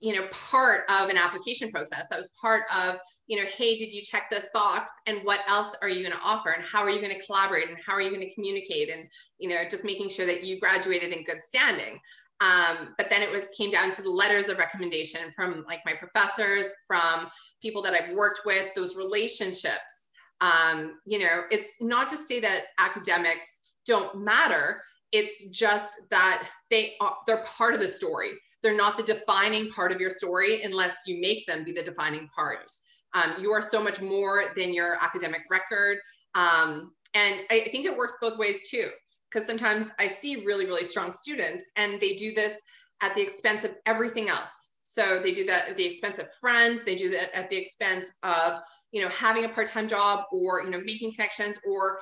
you 0.00 0.14
know, 0.14 0.26
part 0.50 0.90
of 0.90 1.10
an 1.10 1.18
application 1.18 1.70
process. 1.70 2.08
That 2.08 2.18
was 2.18 2.32
part 2.40 2.62
of, 2.74 2.96
you 3.26 3.38
know, 3.38 3.46
hey, 3.56 3.76
did 3.76 3.92
you 3.92 4.02
check 4.02 4.30
this 4.30 4.48
box? 4.54 4.90
And 5.06 5.20
what 5.24 5.40
else 5.48 5.76
are 5.82 5.88
you 5.90 6.02
going 6.02 6.16
to 6.16 6.24
offer? 6.24 6.50
And 6.50 6.64
how 6.64 6.82
are 6.82 6.90
you 6.90 7.02
going 7.02 7.14
to 7.14 7.26
collaborate? 7.26 7.68
And 7.68 7.76
how 7.86 7.92
are 7.92 8.00
you 8.00 8.08
going 8.08 8.22
to 8.22 8.34
communicate? 8.34 8.90
And, 8.90 9.06
you 9.38 9.48
know, 9.48 9.62
just 9.70 9.84
making 9.84 10.08
sure 10.08 10.26
that 10.26 10.42
you 10.42 10.58
graduated 10.58 11.14
in 11.14 11.22
good 11.24 11.42
standing. 11.42 12.00
Um, 12.40 12.94
but 12.96 13.10
then 13.10 13.22
it 13.22 13.30
was 13.30 13.44
came 13.56 13.70
down 13.70 13.90
to 13.90 14.02
the 14.02 14.10
letters 14.10 14.48
of 14.48 14.58
recommendation 14.58 15.20
from 15.36 15.64
like 15.68 15.80
my 15.84 15.92
professors, 15.92 16.66
from 16.86 17.28
people 17.60 17.82
that 17.82 17.94
I've 17.94 18.14
worked 18.14 18.40
with, 18.46 18.72
those 18.74 18.96
relationships. 18.96 20.08
Um, 20.40 20.98
you 21.06 21.18
know, 21.18 21.42
it's 21.50 21.82
not 21.82 22.08
to 22.08 22.16
say 22.16 22.40
that 22.40 22.64
academics 22.78 23.60
don't 23.84 24.24
matter. 24.24 24.82
It's 25.12 25.50
just 25.50 26.02
that 26.10 26.48
they 26.70 26.94
are, 27.00 27.16
they're 27.26 27.44
part 27.44 27.74
of 27.74 27.80
the 27.80 27.88
story. 27.88 28.30
They're 28.62 28.76
not 28.76 28.96
the 28.96 29.04
defining 29.04 29.68
part 29.70 29.92
of 29.92 30.00
your 30.00 30.10
story 30.10 30.62
unless 30.62 31.02
you 31.06 31.20
make 31.20 31.46
them 31.46 31.64
be 31.64 31.72
the 31.72 31.82
defining 31.82 32.28
part. 32.34 32.66
Um, 33.14 33.34
you 33.38 33.50
are 33.50 33.62
so 33.62 33.82
much 33.82 34.00
more 34.00 34.44
than 34.56 34.72
your 34.72 34.96
academic 35.02 35.42
record. 35.50 35.98
Um, 36.34 36.92
and 37.14 37.40
I 37.50 37.60
think 37.60 37.84
it 37.86 37.96
works 37.96 38.16
both 38.20 38.38
ways 38.38 38.70
too 38.70 38.88
because 39.30 39.46
sometimes 39.46 39.90
I 39.98 40.08
see 40.08 40.44
really, 40.44 40.66
really 40.66 40.84
strong 40.84 41.12
students 41.12 41.70
and 41.76 42.00
they 42.00 42.14
do 42.14 42.32
this 42.32 42.62
at 43.02 43.14
the 43.14 43.22
expense 43.22 43.64
of 43.64 43.76
everything 43.86 44.28
else. 44.28 44.72
So 44.82 45.20
they 45.20 45.32
do 45.32 45.44
that 45.46 45.68
at 45.68 45.76
the 45.76 45.84
expense 45.86 46.18
of 46.18 46.26
friends, 46.40 46.84
they 46.84 46.96
do 46.96 47.10
that 47.10 47.34
at 47.36 47.48
the 47.48 47.56
expense 47.56 48.10
of, 48.22 48.54
you 48.92 49.00
know, 49.00 49.08
having 49.08 49.44
a 49.44 49.48
part-time 49.48 49.86
job 49.86 50.24
or, 50.32 50.62
you 50.64 50.70
know, 50.70 50.80
making 50.80 51.12
connections 51.12 51.60
or, 51.64 52.00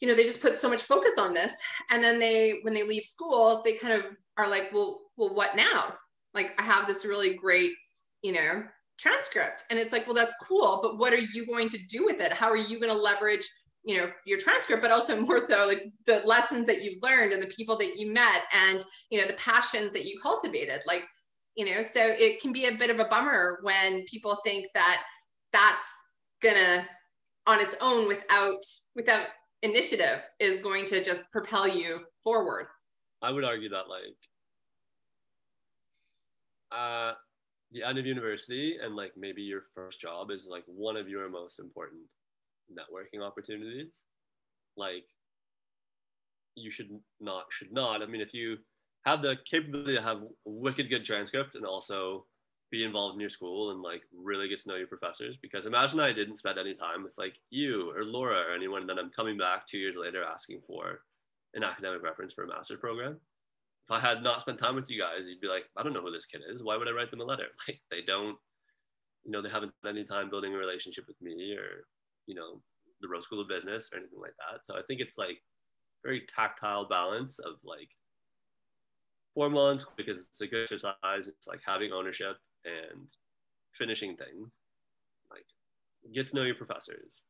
you 0.00 0.08
know, 0.08 0.14
they 0.14 0.24
just 0.24 0.42
put 0.42 0.56
so 0.56 0.68
much 0.68 0.82
focus 0.82 1.16
on 1.18 1.32
this. 1.32 1.58
And 1.90 2.04
then 2.04 2.18
they, 2.18 2.58
when 2.62 2.74
they 2.74 2.82
leave 2.82 3.04
school, 3.04 3.62
they 3.64 3.72
kind 3.72 3.94
of 3.94 4.04
are 4.36 4.50
like, 4.50 4.70
well, 4.72 5.00
well, 5.16 5.34
what 5.34 5.56
now? 5.56 5.94
Like 6.34 6.60
I 6.60 6.64
have 6.64 6.86
this 6.86 7.06
really 7.06 7.34
great, 7.34 7.70
you 8.22 8.32
know, 8.32 8.64
transcript. 8.98 9.64
And 9.70 9.78
it's 9.78 9.92
like, 9.92 10.06
well, 10.06 10.14
that's 10.14 10.34
cool, 10.46 10.80
but 10.82 10.98
what 10.98 11.14
are 11.14 11.18
you 11.18 11.46
going 11.46 11.70
to 11.70 11.78
do 11.88 12.04
with 12.04 12.20
it? 12.20 12.32
How 12.32 12.50
are 12.50 12.56
you 12.56 12.78
going 12.78 12.92
to 12.92 13.00
leverage 13.00 13.48
you 13.86 13.96
know 13.96 14.10
your 14.26 14.38
transcript 14.38 14.82
but 14.82 14.90
also 14.90 15.18
more 15.20 15.40
so 15.40 15.66
like 15.66 15.84
the 16.06 16.20
lessons 16.26 16.66
that 16.66 16.82
you've 16.82 17.02
learned 17.02 17.32
and 17.32 17.42
the 17.42 17.46
people 17.46 17.76
that 17.76 17.96
you 17.96 18.12
met 18.12 18.42
and 18.52 18.82
you 19.10 19.18
know 19.18 19.26
the 19.26 19.34
passions 19.34 19.92
that 19.92 20.04
you 20.04 20.18
cultivated 20.22 20.80
like 20.86 21.04
you 21.56 21.64
know 21.64 21.80
so 21.80 22.00
it 22.02 22.40
can 22.40 22.52
be 22.52 22.66
a 22.66 22.72
bit 22.72 22.90
of 22.90 22.98
a 22.98 23.04
bummer 23.06 23.60
when 23.62 24.04
people 24.04 24.38
think 24.44 24.66
that 24.74 25.02
that's 25.52 25.90
gonna 26.42 26.84
on 27.46 27.60
its 27.60 27.76
own 27.80 28.08
without 28.08 28.62
without 28.94 29.26
initiative 29.62 30.22
is 30.38 30.58
going 30.58 30.84
to 30.84 31.02
just 31.02 31.30
propel 31.32 31.66
you 31.66 31.98
forward. 32.22 32.66
I 33.22 33.30
would 33.30 33.44
argue 33.44 33.70
that 33.70 33.88
like 33.88 34.16
uh 36.72 37.14
the 37.72 37.82
end 37.82 37.98
of 37.98 38.06
university 38.06 38.76
and 38.82 38.96
like 38.96 39.12
maybe 39.16 39.42
your 39.42 39.62
first 39.74 40.00
job 40.00 40.30
is 40.30 40.46
like 40.50 40.64
one 40.66 40.96
of 40.96 41.08
your 41.08 41.28
most 41.28 41.58
important 41.58 42.02
networking 42.70 43.22
opportunities. 43.22 43.88
Like 44.76 45.04
you 46.54 46.70
should 46.70 46.90
not 47.20 47.44
should 47.50 47.72
not. 47.72 48.02
I 48.02 48.06
mean 48.06 48.20
if 48.20 48.34
you 48.34 48.58
have 49.04 49.22
the 49.22 49.36
capability 49.48 49.96
to 49.96 50.02
have 50.02 50.18
wicked 50.44 50.90
good 50.90 51.04
transcript 51.04 51.54
and 51.54 51.64
also 51.64 52.26
be 52.70 52.84
involved 52.84 53.14
in 53.14 53.20
your 53.20 53.30
school 53.30 53.70
and 53.70 53.80
like 53.80 54.02
really 54.12 54.48
get 54.48 54.60
to 54.60 54.68
know 54.68 54.74
your 54.74 54.88
professors 54.88 55.36
because 55.40 55.66
imagine 55.66 56.00
i 56.00 56.12
didn't 56.12 56.36
spend 56.36 56.58
any 56.58 56.74
time 56.74 57.04
with 57.04 57.12
like 57.16 57.34
you 57.50 57.92
or 57.94 58.04
laura 58.04 58.40
or 58.40 58.54
anyone 58.54 58.86
then 58.86 58.98
i'm 58.98 59.10
coming 59.10 59.38
back 59.38 59.64
two 59.66 59.78
years 59.78 59.94
later 59.96 60.24
asking 60.24 60.60
for 60.66 61.02
an 61.54 61.62
academic 61.62 62.02
reference 62.02 62.34
for 62.34 62.44
a 62.44 62.48
master's 62.48 62.80
program. 62.80 63.18
If 63.84 63.90
i 63.92 64.00
had 64.00 64.22
not 64.22 64.40
spent 64.40 64.58
time 64.58 64.74
with 64.74 64.90
you 64.90 65.00
guys 65.00 65.28
you'd 65.28 65.40
be 65.40 65.46
like 65.46 65.64
i 65.76 65.82
don't 65.82 65.92
know 65.92 66.02
who 66.02 66.10
this 66.10 66.26
kid 66.26 66.42
is. 66.52 66.64
Why 66.64 66.76
would 66.76 66.88
i 66.88 66.90
write 66.90 67.10
them 67.10 67.20
a 67.20 67.24
letter? 67.24 67.46
Like 67.68 67.80
they 67.90 68.02
don't 68.02 68.36
you 69.24 69.30
know 69.30 69.42
they 69.42 69.48
haven't 69.48 69.74
spent 69.78 69.96
any 69.96 70.04
time 70.04 70.30
building 70.30 70.54
a 70.54 70.58
relationship 70.58 71.04
with 71.06 71.20
me 71.22 71.54
or 71.54 71.86
you 72.26 72.34
know 72.34 72.60
the 73.00 73.08
Rowe 73.08 73.20
School 73.20 73.40
of 73.40 73.48
Business 73.48 73.90
or 73.92 73.98
anything 73.98 74.20
like 74.20 74.34
that. 74.38 74.64
So 74.64 74.74
I 74.74 74.82
think 74.86 75.00
it's 75.00 75.18
like 75.18 75.42
very 76.02 76.22
tactile 76.26 76.88
balance 76.88 77.38
of 77.38 77.54
like 77.64 77.90
four 79.34 79.50
months 79.50 79.86
because 79.96 80.26
it's 80.26 80.40
a 80.40 80.46
good 80.46 80.62
exercise. 80.62 81.26
It's 81.26 81.46
like 81.46 81.60
having 81.66 81.92
ownership 81.92 82.36
and 82.64 83.06
finishing 83.78 84.16
things. 84.16 84.50
Like 85.30 85.46
get 86.14 86.28
to 86.28 86.36
know 86.36 86.42
your 86.42 86.54
professors, 86.54 87.22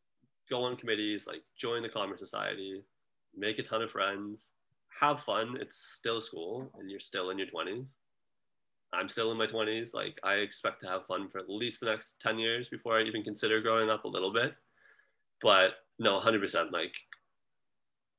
go 0.49 0.63
on 0.65 0.77
committees, 0.77 1.27
like 1.27 1.43
join 1.57 1.83
the 1.83 1.89
Commerce 1.89 2.21
Society, 2.21 2.83
make 3.37 3.59
a 3.59 3.63
ton 3.63 3.83
of 3.83 3.91
friends, 3.91 4.51
have 5.01 5.21
fun. 5.21 5.57
It's 5.61 5.77
still 5.77 6.21
school 6.21 6.71
and 6.79 6.91
you're 6.91 7.01
still 7.01 7.31
in 7.31 7.39
your 7.39 7.49
20s. 7.49 7.87
I'm 8.93 9.09
still 9.09 9.33
in 9.33 9.39
my 9.39 9.47
20s. 9.47 9.93
Like, 9.95 10.19
I 10.23 10.35
expect 10.35 10.81
to 10.83 10.89
have 10.89 11.07
fun 11.07 11.29
for 11.29 11.39
at 11.39 11.51
least 11.51 11.81
the 11.81 11.87
next 11.87 12.21
10 12.21 12.39
years 12.39 12.69
before 12.69 12.99
I 12.99 13.03
even 13.03 13.23
consider 13.23 13.61
growing 13.61 13.91
up 13.91 14.05
a 14.05 14.09
little 14.09 14.33
bit. 14.33 14.55
But 15.47 15.75
no, 16.01 16.19
100%. 16.19 16.73
Like, 16.73 16.93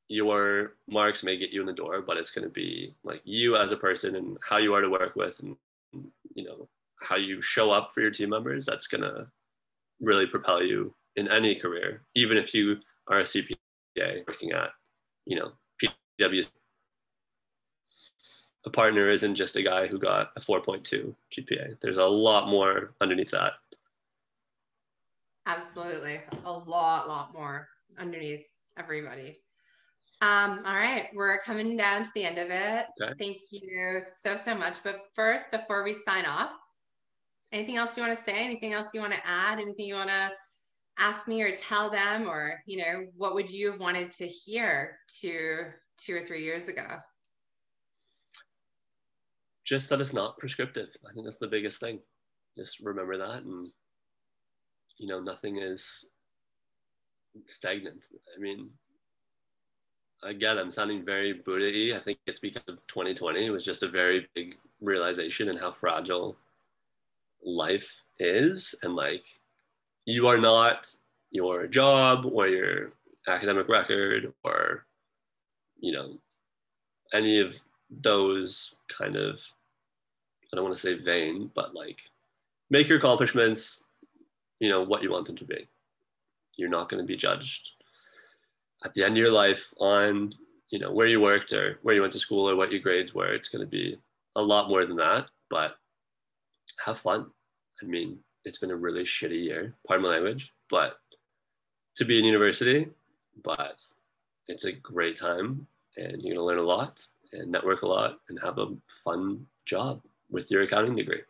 your 0.07 0.75
marks 0.87 1.25
may 1.25 1.35
get 1.35 1.49
you 1.49 1.59
in 1.59 1.67
the 1.67 1.73
door, 1.73 2.01
but 2.01 2.15
it's 2.15 2.31
going 2.31 2.47
to 2.47 2.49
be 2.49 2.93
like 3.03 3.19
you 3.25 3.57
as 3.57 3.73
a 3.73 3.75
person 3.75 4.15
and 4.15 4.37
how 4.41 4.59
you 4.59 4.73
are 4.73 4.79
to 4.79 4.89
work 4.89 5.17
with 5.17 5.37
and, 5.41 5.57
you 6.35 6.45
know, 6.45 6.69
how 7.01 7.17
you 7.17 7.41
show 7.41 7.69
up 7.69 7.91
for 7.91 7.99
your 7.99 8.11
team 8.11 8.29
members. 8.29 8.65
That's 8.65 8.87
going 8.87 9.01
to 9.01 9.27
really 9.99 10.25
propel 10.25 10.63
you 10.63 10.93
in 11.17 11.27
any 11.27 11.53
career, 11.53 12.03
even 12.15 12.37
if 12.37 12.53
you 12.53 12.77
are 13.09 13.19
a 13.19 13.23
CPA 13.23 13.57
working 14.25 14.53
at, 14.53 14.69
you 15.25 15.37
know, 15.37 15.51
PW. 16.21 16.45
A 18.65 18.69
partner 18.69 19.09
isn't 19.09 19.35
just 19.35 19.57
a 19.57 19.63
guy 19.63 19.87
who 19.87 19.99
got 19.99 20.31
a 20.37 20.39
4.2 20.39 21.13
GPA. 21.33 21.77
There's 21.81 21.97
a 21.97 22.05
lot 22.05 22.47
more 22.47 22.93
underneath 23.01 23.31
that. 23.31 23.51
Absolutely. 25.47 26.19
A 26.43 26.51
lot, 26.51 27.07
lot 27.07 27.33
more 27.33 27.67
underneath 27.97 28.43
everybody. 28.77 29.33
Um, 30.21 30.61
all 30.65 30.75
right, 30.75 31.07
we're 31.13 31.37
coming 31.39 31.77
down 31.77 32.03
to 32.03 32.09
the 32.13 32.25
end 32.25 32.37
of 32.37 32.49
it. 32.49 32.85
Okay. 33.01 33.13
Thank 33.17 33.37
you 33.51 34.01
so, 34.13 34.35
so 34.35 34.55
much. 34.55 34.83
But 34.83 34.99
first, 35.15 35.51
before 35.51 35.83
we 35.83 35.93
sign 35.93 36.25
off, 36.25 36.51
anything 37.53 37.77
else 37.77 37.95
you 37.95 38.03
want 38.03 38.17
to 38.17 38.21
say? 38.21 38.43
Anything 38.43 38.73
else 38.73 38.93
you 38.93 38.99
want 38.99 39.13
to 39.13 39.25
add? 39.25 39.59
Anything 39.59 39.85
you 39.85 39.95
want 39.95 40.09
to 40.09 40.31
ask 40.99 41.27
me 41.27 41.41
or 41.43 41.51
tell 41.51 41.89
them? 41.89 42.27
Or, 42.27 42.59
you 42.65 42.79
know, 42.79 43.05
what 43.15 43.33
would 43.33 43.49
you 43.49 43.71
have 43.71 43.79
wanted 43.79 44.11
to 44.13 44.27
hear 44.27 44.97
two, 45.07 45.59
two 45.97 46.17
or 46.17 46.25
three 46.25 46.43
years 46.43 46.67
ago? 46.67 46.97
Just 49.63 49.89
that 49.89 50.01
it's 50.01 50.13
not 50.13 50.37
prescriptive. 50.39 50.89
I 51.09 51.13
think 51.13 51.25
that's 51.25 51.37
the 51.37 51.47
biggest 51.47 51.79
thing. 51.79 51.99
Just 52.57 52.79
remember 52.79 53.17
that. 53.17 53.43
And, 53.43 53.71
you 54.97 55.07
know, 55.07 55.19
nothing 55.19 55.57
is 55.57 56.05
stagnant. 57.45 58.03
I 58.35 58.39
mean, 58.39 58.69
again, 60.23 60.57
I'm 60.57 60.71
sounding 60.71 61.05
very 61.05 61.33
Buddha 61.33 61.95
I 61.95 61.99
think 61.99 62.19
it's 62.25 62.39
because 62.39 62.63
of 62.67 62.85
2020. 62.87 63.45
It 63.45 63.49
was 63.49 63.65
just 63.65 63.83
a 63.83 63.87
very 63.87 64.27
big 64.33 64.55
realization 64.81 65.49
and 65.49 65.59
how 65.59 65.71
fragile 65.71 66.35
life 67.43 67.91
is. 68.19 68.73
And 68.83 68.95
like, 68.95 69.25
you 70.05 70.27
are 70.27 70.37
not 70.37 70.93
your 71.31 71.67
job 71.67 72.25
or 72.25 72.47
your 72.47 72.93
academic 73.27 73.67
record 73.67 74.33
or, 74.43 74.85
you 75.79 75.91
know, 75.91 76.17
any 77.13 77.39
of 77.39 77.57
those 78.01 78.77
kind 78.87 79.15
of, 79.15 79.39
I 80.51 80.55
don't 80.55 80.63
want 80.63 80.75
to 80.75 80.81
say 80.81 80.95
vain, 80.95 81.51
but 81.53 81.75
like, 81.75 82.09
make 82.69 82.87
your 82.87 82.97
accomplishments, 82.97 83.83
you 84.59 84.69
know, 84.69 84.83
what 84.83 85.03
you 85.03 85.11
want 85.11 85.27
them 85.27 85.37
to 85.37 85.45
be. 85.45 85.67
You're 86.55 86.69
not 86.69 86.89
going 86.89 87.01
to 87.01 87.07
be 87.07 87.17
judged. 87.17 87.71
At 88.83 88.93
the 88.93 89.03
end 89.03 89.13
of 89.13 89.17
your 89.17 89.31
life 89.31 89.73
on 89.79 90.31
you 90.69 90.79
know 90.79 90.91
where 90.91 91.07
you 91.07 91.21
worked 91.21 91.53
or 91.53 91.79
where 91.81 91.95
you 91.95 92.01
went 92.01 92.13
to 92.13 92.19
school 92.19 92.49
or 92.49 92.55
what 92.55 92.71
your 92.71 92.81
grades 92.81 93.13
were 93.13 93.33
it's 93.33 93.49
going 93.49 93.65
to 93.65 93.69
be 93.69 93.97
a 94.35 94.41
lot 94.41 94.69
more 94.69 94.85
than 94.85 94.97
that 94.97 95.27
but 95.49 95.77
have 96.83 96.99
fun. 96.99 97.27
I 97.81 97.85
mean 97.85 98.19
it's 98.45 98.57
been 98.57 98.71
a 98.71 98.75
really 98.75 99.03
shitty 99.03 99.43
year 99.45 99.73
pardon 99.87 100.03
my 100.03 100.11
language 100.11 100.51
but 100.69 100.99
to 101.95 102.05
be 102.05 102.19
in 102.19 102.25
university 102.25 102.87
but 103.43 103.75
it's 104.47 104.65
a 104.65 104.71
great 104.71 105.17
time 105.17 105.67
and 105.97 106.21
you're 106.21 106.35
going 106.35 106.37
to 106.37 106.43
learn 106.43 106.57
a 106.57 106.61
lot 106.61 107.03
and 107.33 107.51
network 107.51 107.81
a 107.81 107.87
lot 107.87 108.19
and 108.29 108.39
have 108.43 108.57
a 108.57 108.67
fun 109.03 109.45
job 109.65 110.01
with 110.29 110.49
your 110.51 110.63
accounting 110.63 110.95
degree. 110.95 111.21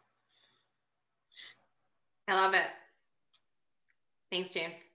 I 2.28 2.36
love 2.36 2.54
it 2.54 2.68
thanks 4.32 4.54
james. 4.54 4.88